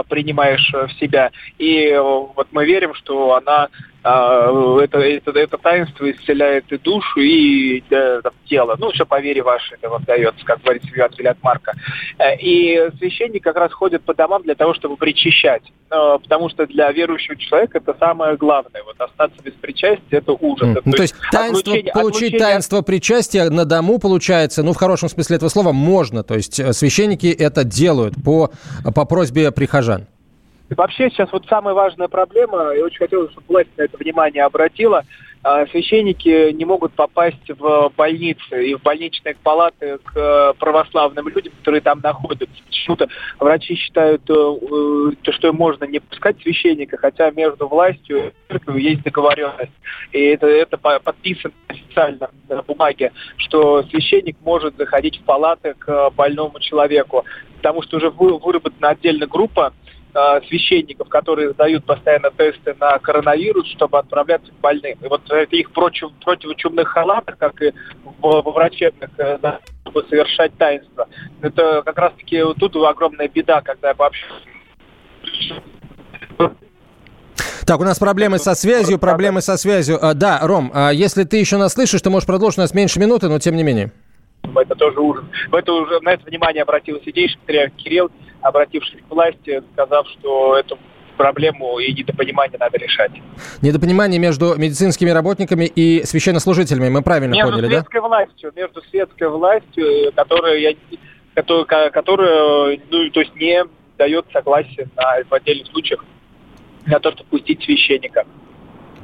принимаешь 0.08 0.72
в 0.72 0.92
себя. 1.00 1.32
И 1.58 1.92
вот 1.98 2.48
мы 2.52 2.66
верим, 2.66 2.94
что 2.94 3.34
она 3.36 3.70
это, 4.04 5.00
это, 5.00 5.32
это 5.32 5.58
таинство 5.58 6.10
исцеляет 6.10 6.72
и 6.72 6.78
душу, 6.78 7.20
и 7.20 7.84
да, 7.90 8.22
там, 8.22 8.34
тело. 8.46 8.76
Ну, 8.80 8.92
все 8.92 9.06
по 9.06 9.20
вере 9.20 9.44
вашей 9.44 9.76
это 9.76 9.90
вот 9.90 10.04
дается, 10.04 10.44
как 10.44 10.62
говорится 10.62 10.90
в 10.90 10.96
Евангелии 10.96 11.28
от 11.28 11.44
Марка. 11.44 11.74
Э, 12.18 12.36
и 12.38 12.90
священник 12.98 13.44
как 13.44 13.58
раз 13.58 13.72
ходит 13.72 14.04
по 14.04 14.14
домам 14.14 14.42
для 14.44 14.56
того, 14.56 14.74
чтобы 14.74 14.98
причащать. 14.98 15.64
Потому 15.90 16.50
что 16.50 16.66
для 16.68 16.92
верующего 16.92 17.36
человека 17.36 17.80
это 17.80 17.96
самое 18.00 18.38
главное. 18.38 18.82
Вот 18.86 18.96
остаться 19.00 19.42
без 19.44 19.54
причастия– 19.54 20.02
это 20.10 20.32
ужас. 20.32 20.70
Mm. 20.70 20.82
Ну, 20.86 20.92
то 20.94 21.02
есть 21.02 21.16
таинство, 21.32 21.72
получить 21.72 21.90
отлучение... 21.90 22.40
таинство 22.40 22.82
причастия 22.82 23.50
на 23.50 23.66
дому, 23.66 24.00
получается, 24.00 24.64
ну, 24.64 24.74
в 24.74 24.78
хорошем 24.78 25.10
смысле 25.10 25.36
этого 25.36 25.50
слова, 25.50 25.74
можно. 25.74 26.24
То 26.24 26.36
есть 26.36 26.60
э, 26.60 26.74
священники 26.74 27.28
это 27.28 27.64
делают 27.66 28.16
по, 28.24 28.52
по 28.96 29.06
просьбе 29.06 29.52
прихожан. 29.52 30.08
Вообще 30.76 31.10
сейчас 31.10 31.32
вот 31.32 31.46
самая 31.48 31.74
важная 31.74 32.08
проблема, 32.08 32.74
и 32.74 32.82
очень 32.82 33.00
хотелось, 33.00 33.32
чтобы 33.32 33.48
власть 33.48 33.70
на 33.78 33.84
это 33.84 33.98
внимание 33.98 34.44
обратила, 34.44 35.04
а, 35.44 35.66
священники 35.68 36.52
не 36.52 36.66
могут 36.66 36.94
попасть 36.94 37.50
в 37.50 37.92
больницы 37.98 38.64
и 38.64 38.76
в 38.76 38.82
больничные 38.82 39.36
палаты 39.42 39.98
к 39.98 40.16
э, 40.16 40.54
православным 40.60 41.28
людям, 41.30 41.52
которые 41.58 41.82
там 41.82 42.00
находятся. 42.02 42.56
Почему-то 42.68 43.08
врачи 43.40 43.76
считают, 43.76 44.22
э, 44.30 44.34
э, 44.34 45.32
что 45.32 45.52
можно 45.52 45.86
не 45.86 46.00
пускать 46.00 46.40
священника, 46.44 46.98
хотя 46.98 47.32
между 47.32 47.68
властью 47.68 48.28
и 48.28 48.32
церковью 48.48 48.84
есть 48.84 49.04
договоренность. 49.04 49.72
И 50.12 50.20
это, 50.20 50.46
это 50.46 50.78
подписано 50.78 51.54
официально 51.68 52.30
на 52.48 52.62
бумаге, 52.62 53.12
что 53.38 53.82
священник 53.84 54.38
может 54.42 54.78
заходить 54.78 55.20
в 55.20 55.24
палаты 55.24 55.74
к 55.74 56.12
больному 56.12 56.60
человеку, 56.60 57.26
потому 57.58 57.82
что 57.82 57.98
уже 57.98 58.12
выработана 58.12 58.90
отдельная 58.90 59.28
группа 59.28 59.74
Э, 60.14 60.42
священников, 60.50 61.08
которые 61.08 61.52
сдают 61.52 61.86
постоянно 61.86 62.32
тесты 62.32 62.76
на 62.78 63.00
коронавирус, 63.00 63.66
чтобы 63.72 63.98
отправляться 63.98 64.52
к 64.52 64.56
больным. 64.56 64.98
И 65.02 65.08
вот 65.08 65.22
это 65.30 65.56
их 65.56 65.72
против, 65.72 66.10
противочумных 66.26 66.90
халатах, 66.90 67.38
как 67.38 67.62
и 67.62 67.72
во, 68.22 68.42
во 68.42 68.52
врачебных, 68.52 69.10
э, 69.18 69.38
да, 69.42 69.60
чтобы 69.84 70.06
совершать 70.10 70.52
таинство. 70.58 71.08
Это 71.42 71.82
как 71.86 71.98
раз-таки 71.98 72.44
тут 72.60 72.76
огромная 72.76 73.30
беда, 73.30 73.62
когда 73.62 73.90
я 73.90 73.94
вообще 73.94 74.26
так, 77.66 77.80
у 77.80 77.84
нас 77.84 78.00
проблемы 78.00 78.38
со 78.38 78.54
связью, 78.54 79.00
проблемы 79.00 79.40
со 79.40 79.56
связью. 79.56 79.98
А, 80.02 80.14
да, 80.14 80.40
Ром, 80.42 80.72
а 80.74 80.90
если 80.92 81.24
ты 81.24 81.38
еще 81.38 81.56
нас 81.56 81.74
слышишь, 81.74 82.02
ты 82.02 82.10
можешь 82.10 82.28
продолжить, 82.28 82.58
у 82.58 82.62
нас 82.62 82.74
меньше 82.74 83.00
минуты, 83.00 83.30
но 83.30 83.40
тем 83.40 83.56
не 83.56 83.64
менее. 83.64 83.92
Это 84.44 84.76
тоже 84.76 85.00
ужас. 85.00 85.24
В 85.50 85.56
это 85.56 85.72
уже, 85.72 86.02
на 86.02 86.14
это 86.14 86.26
внимание 86.26 86.64
обратил 86.64 87.00
сидейший 87.06 87.40
Кирилл 87.78 88.12
обратившись 88.42 89.00
к 89.08 89.12
власти, 89.12 89.64
сказав, 89.74 90.08
что 90.08 90.56
эту 90.58 90.78
проблему 91.18 91.80
и 91.80 91.94
недопонимание 91.94 92.58
надо 92.58 92.78
решать. 92.78 93.12
Недопонимание 93.62 94.20
между 94.20 94.56
медицинскими 94.58 95.10
работниками 95.10 95.66
и 95.66 96.04
священнослужителями, 96.04 96.90
мы 96.90 97.02
правильно 97.02 97.36
между 97.36 97.52
поняли, 97.52 97.68
да? 97.68 97.68
Между 97.68 97.90
светской 97.90 98.02
властью, 98.02 98.54
между 98.56 98.82
светской 98.82 99.30
властью, 99.30 100.12
которая, 100.16 100.76
которая, 101.36 101.90
которая 101.92 102.80
ну, 102.90 103.10
то 103.12 103.20
есть 103.20 103.36
не 103.36 103.64
дает 103.98 104.26
согласие 104.34 104.88
на, 104.96 105.24
в 105.30 105.34
отдельных 105.34 105.68
случаях 105.68 106.04
на 106.88 107.00
то, 107.00 107.12
чтобы 107.12 107.30
пустить 107.30 107.64
священника. 107.64 108.26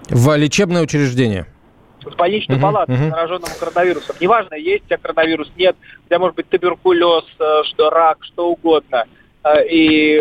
В 0.10 0.36
лечебное 0.36 0.82
учреждение? 0.82 1.45
в 2.04 2.15
больничную 2.15 2.58
uh-huh, 2.58 2.62
палату 2.62 2.91
uh-huh. 2.91 3.10
зараженному 3.10 3.54
коронавирусом. 3.60 4.15
Неважно, 4.19 4.56
есть 4.56 4.86
у 4.86 4.88
тебя 4.88 4.97
коронавирус, 4.97 5.52
нет, 5.58 5.76
у 6.06 6.08
тебя 6.08 6.19
может 6.19 6.36
быть 6.38 6.47
туберкулез, 6.47 7.26
э, 7.39 7.63
что 7.65 7.89
рак, 7.89 8.19
что 8.21 8.50
угодно. 8.50 9.06
Э, 9.43 9.65
и 9.67 10.19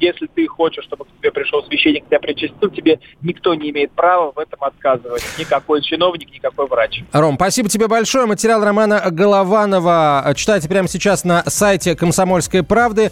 если 0.00 0.26
ты 0.34 0.46
хочешь, 0.46 0.84
чтобы 0.84 1.04
к 1.04 1.08
тебе 1.18 1.30
пришел 1.30 1.62
священник, 1.64 2.06
тебя 2.06 2.18
причастил, 2.20 2.70
тебе 2.70 3.00
никто 3.22 3.54
не 3.54 3.70
имеет 3.70 3.92
права 3.92 4.32
в 4.32 4.38
этом 4.38 4.62
отказывать. 4.62 5.22
Никакой 5.38 5.82
чиновник, 5.82 6.30
никакой 6.32 6.66
врач. 6.66 7.02
Ром, 7.12 7.36
спасибо 7.36 7.68
тебе 7.68 7.88
большое. 7.88 8.26
Материал 8.26 8.64
Романа 8.64 9.02
Голованова 9.10 10.32
читайте 10.36 10.68
прямо 10.68 10.88
сейчас 10.88 11.24
на 11.24 11.42
сайте 11.46 11.94
«Комсомольской 11.94 12.62
правды». 12.62 13.10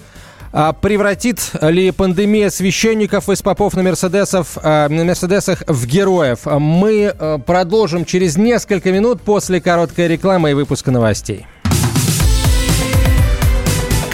А 0.52 0.72
превратит 0.72 1.50
ли 1.60 1.90
пандемия 1.90 2.48
священников 2.48 3.28
из 3.28 3.42
попов 3.42 3.74
на, 3.74 3.82
мерседесов, 3.82 4.56
на 4.62 4.88
мерседесах 4.88 5.62
в 5.66 5.86
героев? 5.86 6.46
Мы 6.46 7.12
э, 7.12 7.38
продолжим 7.44 8.04
через 8.04 8.38
несколько 8.38 8.90
минут 8.90 9.20
после 9.20 9.60
короткой 9.60 10.08
рекламы 10.08 10.52
и 10.52 10.54
выпуска 10.54 10.90
новостей. 10.90 11.44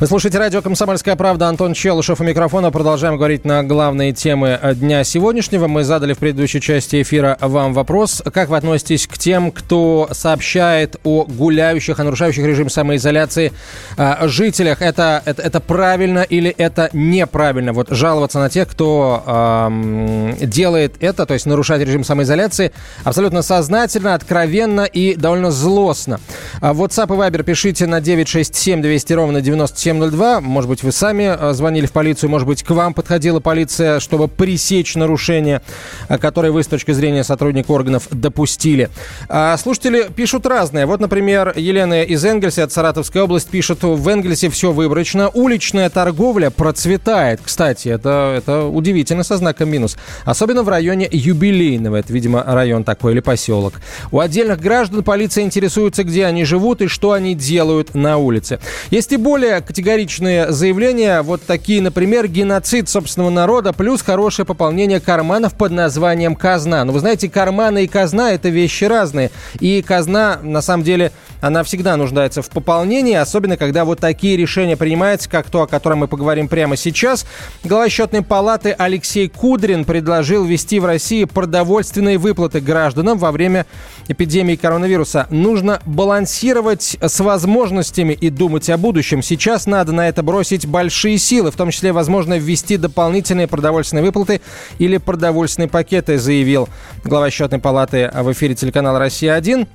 Вы 0.00 0.06
слушаете 0.06 0.38
радио 0.38 0.62
«Комсомольская 0.62 1.16
правда». 1.16 1.48
Антон 1.48 1.74
Челышев 1.74 2.20
у 2.20 2.24
микрофона. 2.24 2.70
Продолжаем 2.70 3.16
говорить 3.16 3.44
на 3.44 3.64
главные 3.64 4.12
темы 4.12 4.56
дня 4.76 5.02
сегодняшнего. 5.02 5.66
Мы 5.66 5.82
задали 5.82 6.12
в 6.12 6.18
предыдущей 6.18 6.60
части 6.60 7.02
эфира 7.02 7.36
вам 7.40 7.74
вопрос. 7.74 8.22
Как 8.32 8.48
вы 8.48 8.58
относитесь 8.58 9.08
к 9.08 9.18
тем, 9.18 9.50
кто 9.50 10.08
сообщает 10.12 11.00
о 11.02 11.24
гуляющих, 11.24 11.98
о 11.98 12.04
нарушающих 12.04 12.46
режим 12.46 12.70
самоизоляции 12.70 13.52
э, 13.96 14.28
жителях? 14.28 14.82
Это, 14.82 15.20
это, 15.24 15.42
это 15.42 15.58
правильно 15.58 16.20
или 16.20 16.50
это 16.50 16.90
неправильно? 16.92 17.72
Вот 17.72 17.88
жаловаться 17.90 18.38
на 18.38 18.50
тех, 18.50 18.68
кто 18.68 19.24
э, 19.26 20.34
делает 20.42 20.94
это, 21.00 21.26
то 21.26 21.34
есть 21.34 21.44
нарушает 21.44 21.82
режим 21.82 22.04
самоизоляции, 22.04 22.70
абсолютно 23.02 23.42
сознательно, 23.42 24.14
откровенно 24.14 24.82
и 24.82 25.16
довольно 25.16 25.50
злостно. 25.50 26.20
А 26.60 26.72
WhatsApp 26.72 27.12
и 27.12 27.18
Viber 27.18 27.42
пишите 27.42 27.88
на 27.88 28.00
967 28.00 28.80
200 28.80 29.12
ровно 29.14 29.40
97 29.40 29.87
702. 29.88 30.40
Может 30.42 30.68
быть, 30.68 30.82
вы 30.82 30.92
сами 30.92 31.34
э, 31.38 31.52
звонили 31.54 31.86
в 31.86 31.92
полицию, 31.92 32.28
может 32.28 32.46
быть, 32.46 32.62
к 32.62 32.70
вам 32.70 32.92
подходила 32.92 33.40
полиция, 33.40 34.00
чтобы 34.00 34.28
пресечь 34.28 34.96
нарушения, 34.96 35.62
э, 36.08 36.18
которые 36.18 36.52
вы 36.52 36.62
с 36.62 36.66
точки 36.66 36.92
зрения 36.92 37.24
сотрудников 37.24 37.70
органов 37.70 38.08
допустили. 38.10 38.90
А 39.28 39.56
слушатели 39.56 40.08
пишут 40.14 40.46
разные. 40.46 40.84
Вот, 40.84 41.00
например, 41.00 41.54
Елена 41.56 42.02
из 42.02 42.22
Энгельса 42.24 42.64
от 42.64 42.72
Саратовской 42.72 43.22
области 43.22 43.48
пишет, 43.48 43.82
в 43.82 44.08
Энгельсе 44.08 44.50
все 44.50 44.72
выборочно. 44.72 45.30
Уличная 45.30 45.88
торговля 45.88 46.50
процветает. 46.50 47.40
Кстати, 47.42 47.88
это, 47.88 48.34
это 48.36 48.64
удивительно 48.64 49.22
со 49.22 49.38
знаком 49.38 49.70
минус. 49.70 49.96
Особенно 50.24 50.62
в 50.62 50.68
районе 50.68 51.08
Юбилейного. 51.10 51.96
Это, 51.96 52.12
видимо, 52.12 52.44
район 52.46 52.84
такой 52.84 53.12
или 53.12 53.20
поселок. 53.20 53.74
У 54.10 54.20
отдельных 54.20 54.60
граждан 54.60 55.02
полиция 55.02 55.44
интересуется, 55.44 56.04
где 56.04 56.26
они 56.26 56.44
живут 56.44 56.82
и 56.82 56.88
что 56.88 57.12
они 57.12 57.34
делают 57.34 57.94
на 57.94 58.18
улице. 58.18 58.58
Есть 58.90 59.12
и 59.12 59.16
более 59.16 59.62
категоричные 59.78 60.50
заявления, 60.50 61.22
вот 61.22 61.40
такие, 61.42 61.80
например, 61.80 62.26
геноцид 62.26 62.88
собственного 62.88 63.30
народа 63.30 63.72
плюс 63.72 64.02
хорошее 64.02 64.44
пополнение 64.44 64.98
карманов 64.98 65.54
под 65.54 65.70
названием 65.70 66.34
казна. 66.34 66.84
Но 66.84 66.92
вы 66.92 66.98
знаете, 66.98 67.28
карманы 67.28 67.84
и 67.84 67.86
казна– 67.86 68.32
это 68.32 68.48
вещи 68.48 68.82
разные. 68.82 69.30
И 69.60 69.80
казна, 69.82 70.40
на 70.42 70.62
самом 70.62 70.82
деле, 70.82 71.12
она 71.40 71.62
всегда 71.62 71.96
нуждается 71.96 72.42
в 72.42 72.48
пополнении, 72.48 73.14
особенно 73.14 73.56
когда 73.56 73.84
вот 73.84 74.00
такие 74.00 74.36
решения 74.36 74.76
принимаются, 74.76 75.30
как 75.30 75.48
то, 75.48 75.62
о 75.62 75.66
котором 75.68 75.98
мы 75.98 76.08
поговорим 76.08 76.48
прямо 76.48 76.76
сейчас. 76.76 77.24
Глава 77.62 77.88
счетной 77.88 78.22
палаты 78.22 78.74
Алексей 78.76 79.28
Кудрин 79.28 79.84
предложил 79.84 80.44
ввести 80.44 80.80
в 80.80 80.86
России 80.86 81.22
продовольственные 81.22 82.18
выплаты 82.18 82.60
гражданам 82.60 83.18
во 83.18 83.30
время 83.30 83.66
эпидемии 84.08 84.56
коронавируса. 84.56 85.28
Нужно 85.30 85.80
балансировать 85.86 86.96
с 87.00 87.20
возможностями 87.20 88.14
и 88.14 88.28
думать 88.28 88.68
о 88.70 88.76
будущем. 88.76 89.22
Сейчас 89.22 89.66
надо 89.68 89.92
на 89.92 90.08
это 90.08 90.22
бросить 90.22 90.66
большие 90.66 91.18
силы, 91.18 91.50
в 91.50 91.56
том 91.56 91.70
числе, 91.70 91.92
возможно, 91.92 92.38
ввести 92.38 92.76
дополнительные 92.76 93.46
продовольственные 93.46 94.04
выплаты 94.04 94.40
или 94.78 94.96
продовольственные 94.96 95.68
пакеты, 95.68 96.18
заявил 96.18 96.68
глава 97.04 97.30
счетной 97.30 97.60
палаты 97.60 98.10
в 98.12 98.32
эфире 98.32 98.54
телеканала 98.54 98.98
«Россия-1». 98.98 99.68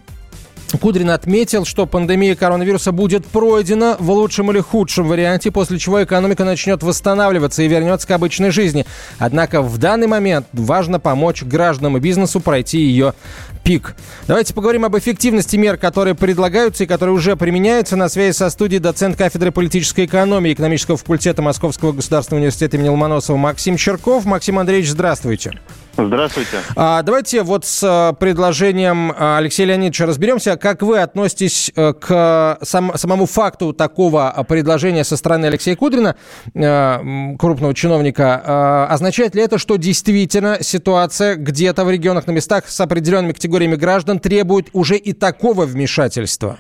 Кудрин 0.78 1.10
отметил, 1.12 1.66
что 1.66 1.86
пандемия 1.86 2.36
коронавируса 2.36 2.92
будет 2.92 3.26
пройдена 3.26 3.96
в 4.00 4.10
лучшем 4.12 4.52
или 4.52 4.60
худшем 4.60 5.08
варианте, 5.08 5.52
после 5.52 5.80
чего 5.80 6.04
экономика 6.04 6.44
начнет 6.44 6.84
восстанавливаться 6.84 7.64
и 7.64 7.68
вернется 7.68 8.08
к 8.08 8.12
обычной 8.12 8.52
жизни. 8.52 8.86
Однако 9.20 9.62
в 9.62 9.78
данный 9.78 10.08
момент 10.08 10.48
важно 10.54 11.00
помочь 11.00 11.44
гражданам 11.44 11.98
и 11.98 12.00
бизнесу 12.00 12.40
пройти 12.40 12.80
ее 12.80 13.14
пик. 13.64 13.96
Давайте 14.28 14.54
поговорим 14.54 14.86
об 14.86 14.98
эффективности 14.98 15.56
мер, 15.56 15.78
которые 15.78 16.16
предлагаются 16.16 16.84
и 16.84 16.88
которые 16.88 17.16
уже 17.16 17.36
применяются. 17.36 17.96
На 17.96 18.10
связи 18.10 18.36
со 18.36 18.50
студией 18.50 18.80
доцент 18.82 19.16
кафедры 19.18 19.52
политической 19.52 20.06
экономии 20.06 20.54
экономического 20.54 20.98
факультета 20.98 21.42
Московского 21.42 21.94
государственного 21.94 22.42
университета 22.42 22.78
имени 22.78 22.90
Ломоносова 22.90 23.38
Максим 23.38 23.78
Черков. 23.78 24.26
Максим 24.26 24.60
Андреевич, 24.60 24.90
здравствуйте. 24.90 25.54
Здравствуйте. 25.96 26.58
А, 26.76 27.04
давайте 27.04 27.44
вот 27.44 27.66
с 27.66 27.84
а, 27.84 28.14
предложением 28.14 29.14
а, 29.16 29.38
Алексея 29.38 29.68
Леонидовича 29.68 30.08
разберемся. 30.08 30.58
Как 30.58 30.82
вы 30.82 31.00
относитесь 31.00 31.72
э, 31.76 31.94
к 31.94 32.58
сам, 32.64 32.98
самому 32.98 33.28
факту 33.28 33.74
такого 33.74 34.46
предложения 34.48 35.04
со 35.04 35.18
стороны 35.18 35.46
Алексея 35.46 35.76
Кудрина, 35.76 36.16
крупного 36.54 37.74
чиновника? 37.74 38.88
Означает 38.90 39.36
ли 39.36 39.42
это, 39.44 39.58
что 39.58 39.76
действительно 39.76 40.58
ситуация 40.62 41.36
где-то 41.36 41.86
в 41.86 41.92
регионах 41.92 42.28
на 42.28 42.32
местах 42.32 42.68
с 42.68 42.80
определенными 42.80 43.34
категориями 43.34 43.76
граждан 43.76 44.20
требует 44.20 44.70
уже 44.74 44.98
и 44.98 45.14
такого 45.14 45.66
вмешательства? 45.66 46.58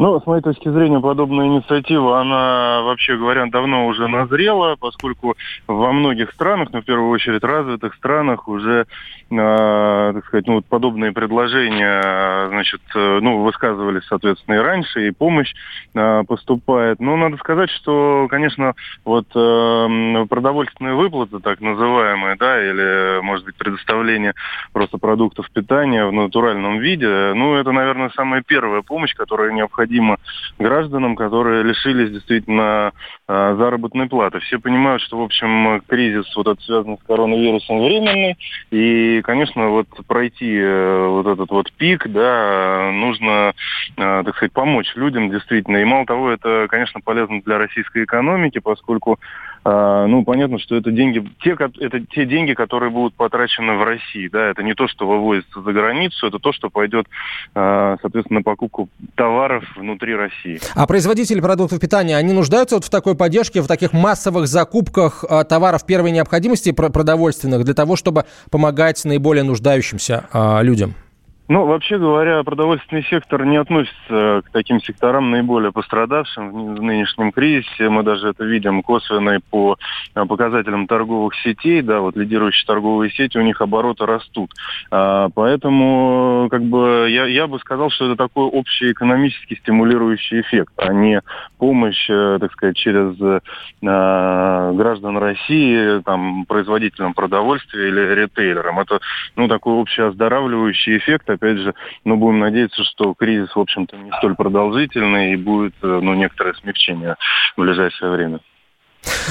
Ну, 0.00 0.18
с 0.18 0.24
моей 0.24 0.40
точки 0.40 0.66
зрения, 0.70 0.98
подобная 0.98 1.46
инициатива, 1.46 2.22
она, 2.22 2.80
вообще 2.80 3.18
говоря, 3.18 3.44
давно 3.50 3.86
уже 3.86 4.08
назрела, 4.08 4.74
поскольку 4.80 5.36
во 5.66 5.92
многих 5.92 6.30
странах, 6.32 6.70
ну, 6.72 6.80
в 6.80 6.86
первую 6.86 7.10
очередь 7.10 7.44
развитых 7.44 7.94
странах, 7.96 8.48
уже 8.48 8.86
э, 9.30 10.12
так 10.14 10.24
сказать, 10.24 10.46
ну, 10.46 10.54
вот 10.54 10.64
подобные 10.64 11.12
предложения, 11.12 12.48
значит, 12.48 12.80
э, 12.94 13.18
ну, 13.20 13.42
высказывались, 13.42 14.04
соответственно, 14.08 14.54
и 14.54 14.60
раньше, 14.60 15.06
и 15.06 15.10
помощь 15.10 15.52
э, 15.94 16.22
поступает. 16.26 16.98
Но 16.98 17.18
надо 17.18 17.36
сказать, 17.36 17.68
что, 17.68 18.26
конечно, 18.30 18.72
вот 19.04 19.26
э, 19.34 20.26
продовольственные 20.30 20.94
выплаты, 20.94 21.40
так 21.40 21.60
называемые, 21.60 22.36
да, 22.36 22.58
или, 22.58 23.20
может 23.20 23.44
быть, 23.44 23.56
предоставление 23.56 24.32
просто 24.72 24.96
продуктов 24.96 25.50
питания 25.50 26.06
в 26.06 26.12
натуральном 26.12 26.78
виде, 26.78 27.34
ну, 27.34 27.56
это, 27.56 27.70
наверное, 27.72 28.08
самая 28.16 28.42
первая 28.42 28.80
помощь, 28.80 29.14
которая 29.14 29.52
необходима 29.52 29.89
гражданам, 30.58 31.16
которые 31.16 31.62
лишились 31.62 32.10
действительно 32.10 32.92
э, 33.26 33.54
заработной 33.58 34.08
платы. 34.08 34.40
Все 34.40 34.58
понимают, 34.58 35.02
что, 35.02 35.18
в 35.18 35.22
общем, 35.22 35.80
кризис 35.88 36.24
вот 36.36 36.46
этот 36.46 36.62
связан 36.64 36.98
с 36.98 37.06
коронавирусом 37.06 37.78
временный, 37.80 38.36
и 38.70 39.22
конечно, 39.22 39.68
вот 39.68 39.88
пройти 40.06 40.56
э, 40.56 41.06
вот 41.08 41.26
этот 41.26 41.50
вот 41.50 41.72
пик, 41.72 42.06
да, 42.08 42.90
нужно, 42.92 43.52
э, 43.96 44.22
так 44.24 44.36
сказать, 44.36 44.52
помочь 44.52 44.92
людям 44.94 45.30
действительно. 45.30 45.78
И 45.78 45.84
мало 45.84 46.06
того, 46.06 46.30
это, 46.30 46.66
конечно, 46.68 47.00
полезно 47.00 47.40
для 47.42 47.58
российской 47.58 48.04
экономики, 48.04 48.58
поскольку 48.58 49.12
а, 49.12 49.49
ну, 49.64 50.24
понятно, 50.24 50.58
что 50.58 50.76
это 50.76 50.90
деньги, 50.90 51.22
те, 51.42 51.50
это 51.50 52.00
те 52.00 52.24
деньги, 52.24 52.54
которые 52.54 52.90
будут 52.90 53.14
потрачены 53.14 53.74
в 53.74 53.82
России, 53.82 54.28
да, 54.28 54.50
это 54.50 54.62
не 54.62 54.74
то, 54.74 54.88
что 54.88 55.06
вывозится 55.06 55.60
за 55.60 55.72
границу, 55.72 56.26
это 56.26 56.38
то, 56.38 56.52
что 56.52 56.70
пойдет, 56.70 57.06
а, 57.54 57.96
соответственно, 58.00 58.40
на 58.40 58.42
покупку 58.42 58.88
товаров 59.16 59.64
внутри 59.76 60.14
России. 60.14 60.60
А 60.74 60.86
производители 60.86 61.40
продуктов 61.40 61.78
питания, 61.78 62.16
они 62.16 62.32
нуждаются 62.32 62.76
вот 62.76 62.84
в 62.84 62.90
такой 62.90 63.14
поддержке, 63.14 63.60
в 63.60 63.66
таких 63.66 63.92
массовых 63.92 64.46
закупках 64.46 65.24
а, 65.28 65.44
товаров 65.44 65.84
первой 65.84 66.10
необходимости 66.10 66.72
продовольственных 66.72 67.64
для 67.64 67.74
того, 67.74 67.96
чтобы 67.96 68.24
помогать 68.50 69.04
наиболее 69.04 69.44
нуждающимся 69.44 70.28
людям? 70.62 70.94
Ну, 71.50 71.66
вообще 71.66 71.98
говоря, 71.98 72.44
продовольственный 72.44 73.02
сектор 73.10 73.44
не 73.44 73.56
относится 73.56 74.42
к 74.44 74.50
таким 74.52 74.80
секторам 74.80 75.32
наиболее 75.32 75.72
пострадавшим 75.72 76.76
в 76.76 76.80
нынешнем 76.80 77.32
кризисе. 77.32 77.88
Мы 77.88 78.04
даже 78.04 78.28
это 78.28 78.44
видим 78.44 78.84
косвенно 78.84 79.36
по 79.50 79.76
а, 80.14 80.26
показателям 80.26 80.86
торговых 80.86 81.34
сетей. 81.42 81.82
Да, 81.82 82.02
вот 82.02 82.14
лидирующие 82.14 82.64
торговые 82.68 83.10
сети, 83.10 83.36
у 83.36 83.42
них 83.42 83.60
обороты 83.60 84.06
растут. 84.06 84.52
А, 84.92 85.28
поэтому, 85.34 86.46
как 86.52 86.62
бы, 86.62 87.08
я, 87.10 87.26
я 87.26 87.48
бы 87.48 87.58
сказал, 87.58 87.90
что 87.90 88.06
это 88.06 88.14
такой 88.14 88.44
общий 88.44 88.92
экономический 88.92 89.56
стимулирующий 89.56 90.42
эффект, 90.42 90.72
а 90.76 90.92
не 90.92 91.20
помощь, 91.58 92.08
э, 92.08 92.38
так 92.40 92.52
сказать, 92.52 92.76
через 92.76 93.16
а, 93.84 94.72
граждан 94.72 95.18
России, 95.18 96.00
там, 96.02 96.44
производителям 96.44 97.12
продовольствия 97.12 97.88
или 97.88 98.14
ритейлерам. 98.14 98.78
Это, 98.78 99.00
ну, 99.34 99.48
такой 99.48 99.74
общий 99.74 100.02
оздоравливающий 100.02 100.96
эффект, 100.98 101.28
опять 101.40 101.58
же, 101.58 101.74
ну, 102.04 102.16
будем 102.16 102.40
надеяться, 102.40 102.84
что 102.84 103.14
кризис, 103.14 103.54
в 103.54 103.60
общем-то, 103.60 103.96
не 103.96 104.12
столь 104.18 104.36
продолжительный 104.36 105.32
и 105.32 105.36
будет, 105.36 105.74
э, 105.82 106.00
ну, 106.02 106.14
некоторое 106.14 106.54
смягчение 106.54 107.16
в 107.56 107.60
ближайшее 107.60 108.10
время. 108.12 108.40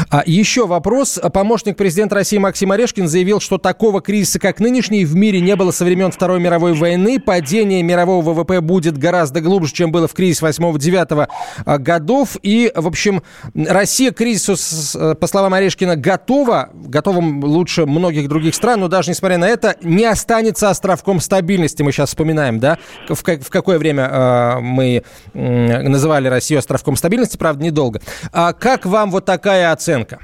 А 0.10 0.23
еще 0.25 0.65
вопрос. 0.65 1.19
Помощник 1.34 1.77
президента 1.77 2.15
России 2.15 2.38
Максим 2.38 2.71
Орешкин 2.71 3.08
заявил, 3.08 3.39
что 3.39 3.58
такого 3.58 4.01
кризиса, 4.01 4.39
как 4.39 4.60
нынешний, 4.60 5.05
в 5.05 5.15
мире 5.15 5.41
не 5.41 5.55
было 5.55 5.71
со 5.71 5.86
времен 5.86 6.12
Второй 6.12 6.39
мировой 6.39 6.73
войны. 6.73 7.19
Падение 7.19 7.84
мирового 7.84 8.34
ВВП 8.34 8.62
будет 8.62 8.97
гораздо 8.97 9.41
глубже, 9.41 9.73
чем 9.73 9.91
было 9.91 10.08
в 10.08 10.13
кризис 10.13 10.41
8-9 10.41 11.27
а, 11.65 11.77
годов. 11.77 12.38
И, 12.41 12.71
в 12.75 12.88
общем, 12.88 13.21
Россия 13.53 14.12
к 14.12 14.17
кризису, 14.17 14.55
по 15.15 15.27
словам 15.27 15.53
Орешкина, 15.53 15.95
готова, 15.95 16.69
готова 16.73 17.19
лучше 17.19 17.86
многих 17.86 18.27
других 18.27 18.55
стран, 18.55 18.79
но 18.82 18.88
даже 18.88 19.12
несмотря 19.12 19.38
на 19.38 19.47
это, 19.47 19.75
не 19.82 20.05
останется 20.05 20.69
островком 20.69 21.19
стабильности. 21.19 21.84
Мы 21.84 21.91
сейчас 21.91 22.10
вспоминаем, 22.10 22.60
да, 22.60 22.77
в, 23.08 23.21
в 23.21 23.49
какое 23.49 23.77
время 23.77 24.03
э, 24.03 24.60
мы 24.60 25.03
э, 25.34 25.82
называли 25.82 26.27
Россию 26.27 26.60
островком 26.60 26.95
стабильности, 26.95 27.38
правда, 27.38 27.63
недолго. 27.63 28.01
А 28.32 28.53
как 28.53 28.86
вам 28.86 29.12
вот 29.12 29.25
такая 29.25 29.59
оценка? 29.65 30.19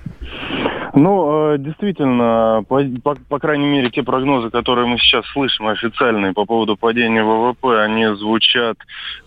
Ну, 0.95 1.55
э, 1.55 1.57
действительно, 1.57 2.63
по, 2.69 2.81
по, 3.03 3.15
по 3.27 3.39
крайней 3.39 3.67
мере, 3.67 3.89
те 3.89 4.01
прогнозы, 4.01 4.49
которые 4.49 4.87
мы 4.87 4.97
сейчас 4.97 5.25
слышим 5.33 5.67
официальные 5.67 6.31
по 6.31 6.45
поводу 6.45 6.77
падения 6.77 7.21
ВВП, 7.21 7.81
они 7.81 8.05
звучат, 8.15 8.77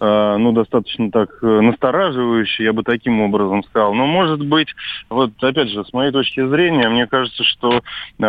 э, 0.01 0.37
ну, 0.39 0.53
достаточно 0.53 1.11
так 1.11 1.29
э, 1.43 1.61
настораживающе, 1.61 2.65
я 2.65 2.73
бы 2.73 2.83
таким 2.85 3.21
образом 3.21 3.63
сказал. 3.65 3.93
Но, 3.93 4.07
может 4.07 4.47
быть, 4.47 4.69
вот, 5.11 5.33
опять 5.43 5.69
же, 5.69 5.85
с 5.85 5.93
моей 5.93 6.11
точки 6.11 6.47
зрения, 6.49 6.89
мне 6.89 7.07
кажется, 7.07 7.45
что 7.45 7.83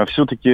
все-таки, 0.08 0.52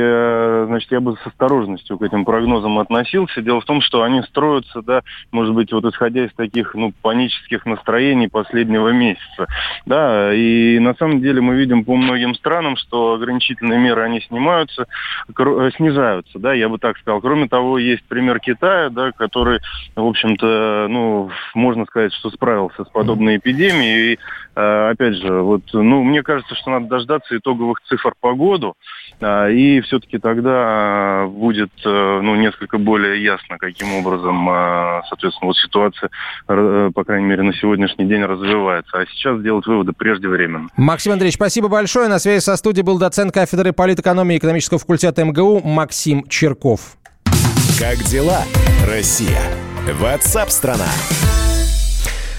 значит, 0.67 0.91
я 0.91 0.99
бы 0.99 1.17
с 1.17 1.25
осторожностью 1.25 1.97
к 1.97 2.03
этим 2.03 2.23
прогнозам 2.23 2.77
относился. 2.77 3.41
Дело 3.41 3.61
в 3.61 3.65
том, 3.65 3.81
что 3.81 4.03
они 4.03 4.21
строятся, 4.21 4.83
да, 4.83 5.01
может 5.31 5.55
быть, 5.55 5.73
вот 5.73 5.85
исходя 5.85 6.25
из 6.25 6.33
таких, 6.33 6.75
ну, 6.75 6.93
панических 7.01 7.65
настроений 7.65 8.27
последнего 8.27 8.89
месяца, 8.89 9.47
да, 9.87 10.31
и 10.35 10.77
на 10.77 10.93
самом 10.93 11.19
деле 11.21 11.41
мы 11.41 11.55
видим 11.55 11.83
по 11.83 11.95
многим 11.95 12.35
странам, 12.35 12.74
что 12.75 13.13
ограничительные 13.13 13.79
меры, 13.79 14.03
они 14.03 14.21
снимаются, 14.21 14.87
э, 15.27 15.69
снижаются, 15.75 16.39
да, 16.39 16.53
я 16.53 16.69
бы 16.69 16.77
так 16.77 16.97
сказал. 16.97 17.21
Кроме 17.21 17.47
того, 17.47 17.77
есть 17.77 18.03
пример 18.07 18.39
Китая, 18.39 18.89
да, 18.89 19.11
который, 19.11 19.59
в 19.95 20.05
общем-то, 20.05 20.87
ну, 20.89 21.29
можно 21.53 21.85
сказать, 21.85 22.13
что 22.13 22.29
справился 22.29 22.83
с 22.83 22.89
подобной 22.89 23.37
эпидемией. 23.37 24.13
И, 24.13 24.19
э, 24.55 24.89
опять 24.91 25.15
же, 25.15 25.41
вот, 25.41 25.61
ну, 25.73 26.03
мне 26.03 26.23
кажется, 26.23 26.55
что 26.55 26.71
надо 26.71 26.87
дождаться 26.87 27.35
итоговых 27.35 27.79
цифр 27.87 28.13
по 28.19 28.33
году, 28.33 28.75
а, 29.21 29.49
и 29.49 29.81
все-таки 29.81 30.17
тогда 30.17 31.25
будет, 31.27 31.71
э, 31.85 32.19
ну, 32.21 32.35
несколько 32.35 32.77
более 32.77 33.23
ясно, 33.23 33.57
каким 33.57 33.93
образом, 33.93 34.45
соответственно, 35.09 35.47
вот 35.47 35.57
ситуация, 35.57 36.09
по 36.47 37.03
крайней 37.03 37.25
мере, 37.25 37.43
на 37.43 37.53
сегодняшний 37.53 38.05
день 38.05 38.23
развивается. 38.23 38.99
А 38.99 39.05
сейчас 39.07 39.41
делать 39.41 39.65
выводы 39.65 39.93
преждевременно. 39.93 40.69
Максим 40.77 41.13
Андреевич, 41.13 41.35
спасибо 41.35 41.67
большое. 41.67 42.07
На 42.07 42.19
связи 42.19 42.39
со 42.39 42.55
студии 42.65 42.81
был 42.81 42.97
доцент 42.97 43.31
кафедры 43.31 43.73
политэкономии 43.73 44.33
и 44.33 44.37
экономического 44.39 44.79
факультета 44.79 45.23
МГУ 45.23 45.61
Максим 45.61 46.27
Черков. 46.27 46.97
Как 47.77 48.03
дела, 48.05 48.41
Россия? 48.87 49.39
Ватсап-страна! 49.99 50.87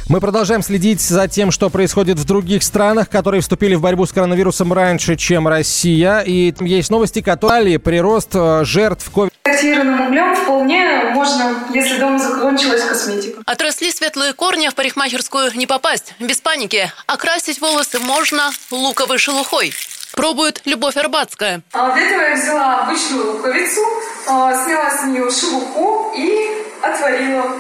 Мы 0.09 0.21
продолжаем 0.21 0.65
следить 0.65 1.01
за 1.01 1.29
тем, 1.29 1.53
что 1.53 1.71
происходит 1.71 2.19
в 2.19 2.25
других 2.25 2.65
странах, 2.65 3.09
которые 3.09 3.41
вступили 3.41 3.77
в 3.77 3.81
борьбу 3.81 4.05
с 4.05 4.13
коронавирусом 4.13 4.73
раньше, 4.73 5.15
чем 5.15 5.47
Россия. 5.47 6.19
И 6.27 6.53
есть 6.59 6.91
новости, 6.91 7.23
которые 7.23 7.79
прирост 7.79 8.31
э, 8.35 8.65
жертв 8.65 9.09
COVID. 9.15 9.31
Активированным 9.45 10.09
углем 10.09 10.35
вполне 10.35 11.05
можно, 11.15 11.55
если 11.73 12.01
дома 12.01 12.19
закончилась 12.19 12.83
косметика. 12.83 13.43
Отросли 13.47 13.93
светлые 13.93 14.33
корни, 14.33 14.69
в 14.69 14.75
парикмахерскую 14.75 15.53
не 15.55 15.69
попасть. 15.69 16.15
Без 16.19 16.41
паники. 16.41 16.91
Окрасить 17.07 17.61
волосы 17.61 18.01
можно 18.01 18.51
луковой 18.73 19.19
шелухой. 19.19 19.73
Пробует 20.17 20.63
Любовь 20.65 20.97
Арбатская. 20.97 21.61
А 21.75 21.91
для 21.91 22.07
этого 22.07 22.23
я 22.23 22.35
взяла 22.35 22.81
обычную 22.85 23.33
луковицу, 23.33 23.83
а, 24.27 24.65
сняла 24.65 24.91
с 24.91 25.05
нее 25.05 25.31
шелуху 25.31 26.11
и 26.17 26.65
отварила. 26.81 27.53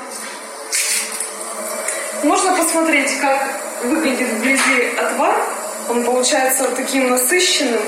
Можно 2.23 2.57
посмотреть, 2.57 3.21
как 3.21 3.39
выглядит 3.85 4.29
вблизи 4.31 4.89
отвар. 4.99 5.37
Он 5.91 6.03
получается 6.03 6.65
таким 6.75 7.11
насыщенным. 7.11 7.83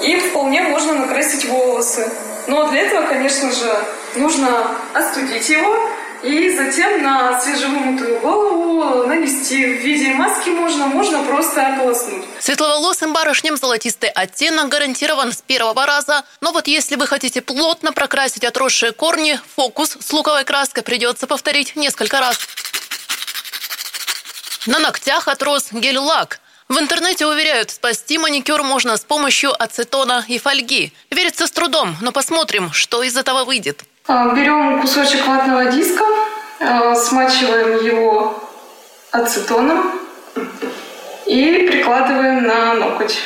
И 0.00 0.16
вполне 0.16 0.62
можно 0.62 0.94
накрасить 0.94 1.44
волосы. 1.44 2.10
Но 2.46 2.68
для 2.68 2.80
этого, 2.80 3.06
конечно 3.06 3.52
же, 3.52 3.70
нужно 4.16 4.66
остудить 4.94 5.50
его 5.50 5.76
и 6.22 6.48
затем 6.56 7.02
на 7.02 7.38
свежевымытую 7.38 8.18
голову 8.20 8.61
нанести 9.06 9.64
в 9.64 9.80
виде 9.80 10.12
маски 10.14 10.50
можно, 10.50 10.86
можно 10.86 11.22
просто 11.24 11.66
ополоснуть. 11.66 12.24
Светловолосым 12.40 13.12
барышням 13.12 13.56
золотистый 13.56 14.08
оттенок 14.08 14.68
гарантирован 14.68 15.32
с 15.32 15.42
первого 15.42 15.86
раза. 15.86 16.24
Но 16.40 16.52
вот 16.52 16.66
если 16.66 16.96
вы 16.96 17.06
хотите 17.06 17.40
плотно 17.40 17.92
прокрасить 17.92 18.44
отросшие 18.44 18.92
корни, 18.92 19.38
фокус 19.56 19.96
с 20.00 20.12
луковой 20.12 20.44
краской 20.44 20.82
придется 20.82 21.26
повторить 21.26 21.76
несколько 21.76 22.20
раз. 22.20 22.38
На 24.66 24.78
ногтях 24.78 25.28
отрос 25.28 25.72
гель-лак. 25.72 26.40
В 26.68 26.78
интернете 26.78 27.26
уверяют, 27.26 27.70
спасти 27.70 28.16
маникюр 28.16 28.62
можно 28.62 28.96
с 28.96 29.04
помощью 29.04 29.50
ацетона 29.60 30.24
и 30.28 30.38
фольги. 30.38 30.92
Верится 31.10 31.46
с 31.46 31.50
трудом, 31.50 31.96
но 32.00 32.12
посмотрим, 32.12 32.72
что 32.72 33.02
из 33.02 33.16
этого 33.16 33.44
выйдет. 33.44 33.84
А, 34.06 34.28
берем 34.34 34.80
кусочек 34.80 35.26
ватного 35.26 35.66
диска, 35.66 36.04
а, 36.60 36.94
смачиваем 36.94 37.84
его 37.84 38.42
ацетоном 39.12 40.00
и 41.26 41.68
прикладываем 41.70 42.44
на 42.44 42.74
ноготь. 42.74 43.18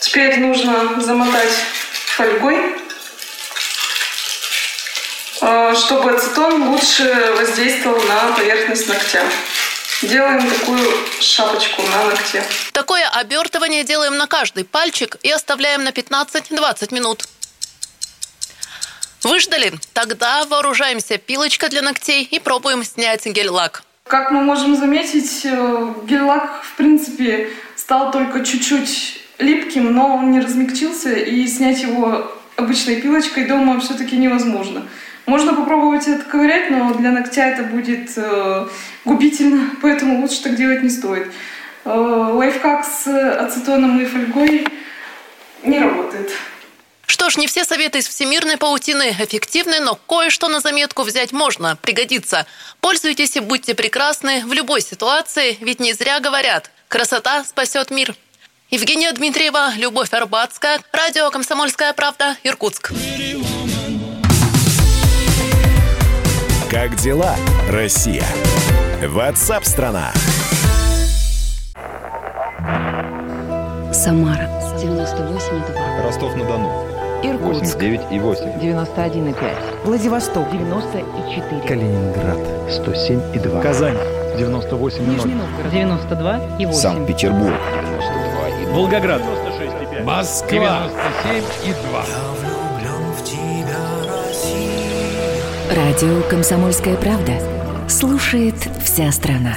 Теперь 0.00 0.38
нужно 0.40 1.00
замотать 1.00 1.52
фольгой, 2.14 2.76
а, 5.40 5.74
чтобы 5.74 6.12
ацетон 6.12 6.68
лучше 6.68 7.34
воздействовал 7.36 8.00
на 8.02 8.32
поверхность 8.36 8.86
ногтя. 8.88 9.24
Делаем 10.02 10.50
такую 10.50 10.86
шапочку 11.20 11.80
на 11.82 12.04
ногте. 12.04 12.44
Такое 12.72 13.08
обертывание 13.08 13.84
делаем 13.84 14.18
на 14.18 14.26
каждый 14.26 14.64
пальчик 14.64 15.16
и 15.22 15.30
оставляем 15.30 15.82
на 15.82 15.88
15-20 15.90 16.94
минут. 16.94 17.26
Выждали? 19.22 19.72
Тогда 19.94 20.44
вооружаемся 20.44 21.16
пилочкой 21.16 21.70
для 21.70 21.80
ногтей 21.80 22.24
и 22.24 22.38
пробуем 22.38 22.84
снять 22.84 23.24
гель-лак. 23.24 23.82
Как 24.06 24.30
мы 24.30 24.42
можем 24.42 24.76
заметить, 24.76 25.46
э, 25.46 25.94
гель-лак, 26.06 26.62
в 26.62 26.76
принципе, 26.76 27.48
стал 27.74 28.10
только 28.10 28.44
чуть-чуть 28.44 29.22
липким, 29.38 29.94
но 29.94 30.16
он 30.16 30.30
не 30.30 30.40
размягчился, 30.40 31.14
и 31.14 31.46
снять 31.46 31.80
его 31.80 32.30
обычной 32.56 32.96
пилочкой 32.96 33.46
дома 33.46 33.80
все-таки 33.80 34.18
невозможно. 34.18 34.82
Можно 35.24 35.54
попробовать 35.54 36.06
отковырять, 36.06 36.70
но 36.70 36.92
для 36.92 37.12
ногтя 37.12 37.46
это 37.46 37.62
будет 37.62 38.10
э, 38.16 38.68
губительно, 39.06 39.70
поэтому 39.80 40.20
лучше 40.20 40.42
так 40.42 40.56
делать 40.56 40.82
не 40.82 40.90
стоит. 40.90 41.32
Э, 41.86 41.90
лайфхак 41.90 42.84
с 42.84 43.06
ацетоном 43.06 43.98
и 43.98 44.04
фольгой 44.04 44.66
не 45.62 45.78
работает. 45.78 46.30
Что 47.14 47.30
ж, 47.30 47.36
не 47.36 47.46
все 47.46 47.64
советы 47.64 48.00
из 48.00 48.08
всемирной 48.08 48.56
паутины 48.56 49.12
эффективны, 49.20 49.78
но 49.78 49.94
кое-что 49.94 50.48
на 50.48 50.58
заметку 50.58 51.04
взять 51.04 51.30
можно, 51.30 51.76
пригодится. 51.76 52.44
Пользуйтесь 52.80 53.36
и 53.36 53.40
будьте 53.40 53.76
прекрасны 53.76 54.44
в 54.44 54.52
любой 54.52 54.80
ситуации, 54.80 55.56
ведь 55.60 55.78
не 55.78 55.92
зря 55.92 56.18
говорят 56.18 56.72
«красота 56.88 57.44
спасет 57.44 57.92
мир». 57.92 58.16
Евгения 58.68 59.12
Дмитриева, 59.12 59.74
Любовь 59.76 60.12
Арбатская, 60.12 60.80
радио 60.90 61.30
«Комсомольская 61.30 61.92
правда», 61.92 62.36
Иркутск. 62.42 62.90
Как 66.68 66.96
дела, 66.96 67.36
Россия? 67.70 68.26
Ватсап-страна! 69.06 70.12
Самара 73.92 74.50
98,2. 74.82 76.02
Ростов-на-Дону. 76.02 76.93
Иркутск. 77.24 77.76
89 77.76 78.00
и 78.10 78.20
8. 78.20 78.44
91,5. 78.60 79.84
Владивосток. 79.84 80.50
94. 80.50 81.62
Калининград. 81.66 82.38
107 82.70 83.20
и 83.34 83.38
2. 83.38 83.60
Казань. 83.60 83.96
98 84.38 85.10
Нижний 85.10 85.34
Новгород. 85.34 85.72
92 85.72 86.40
и 86.58 86.66
8. 86.66 86.80
Санкт-Петербург. 86.80 87.54
92 87.82 88.48
и 88.48 88.66
2. 88.66 88.74
Волгоград. 88.74 89.22
96 89.22 89.72
и 89.82 89.94
5. 89.94 90.04
Москва. 90.04 90.88
97 91.22 91.44
и 91.64 91.72
2. 91.90 92.04
Радио 95.74 96.22
«Комсомольская 96.28 96.96
правда». 96.96 97.32
Слушает 97.88 98.54
вся 98.84 99.10
страна. 99.12 99.56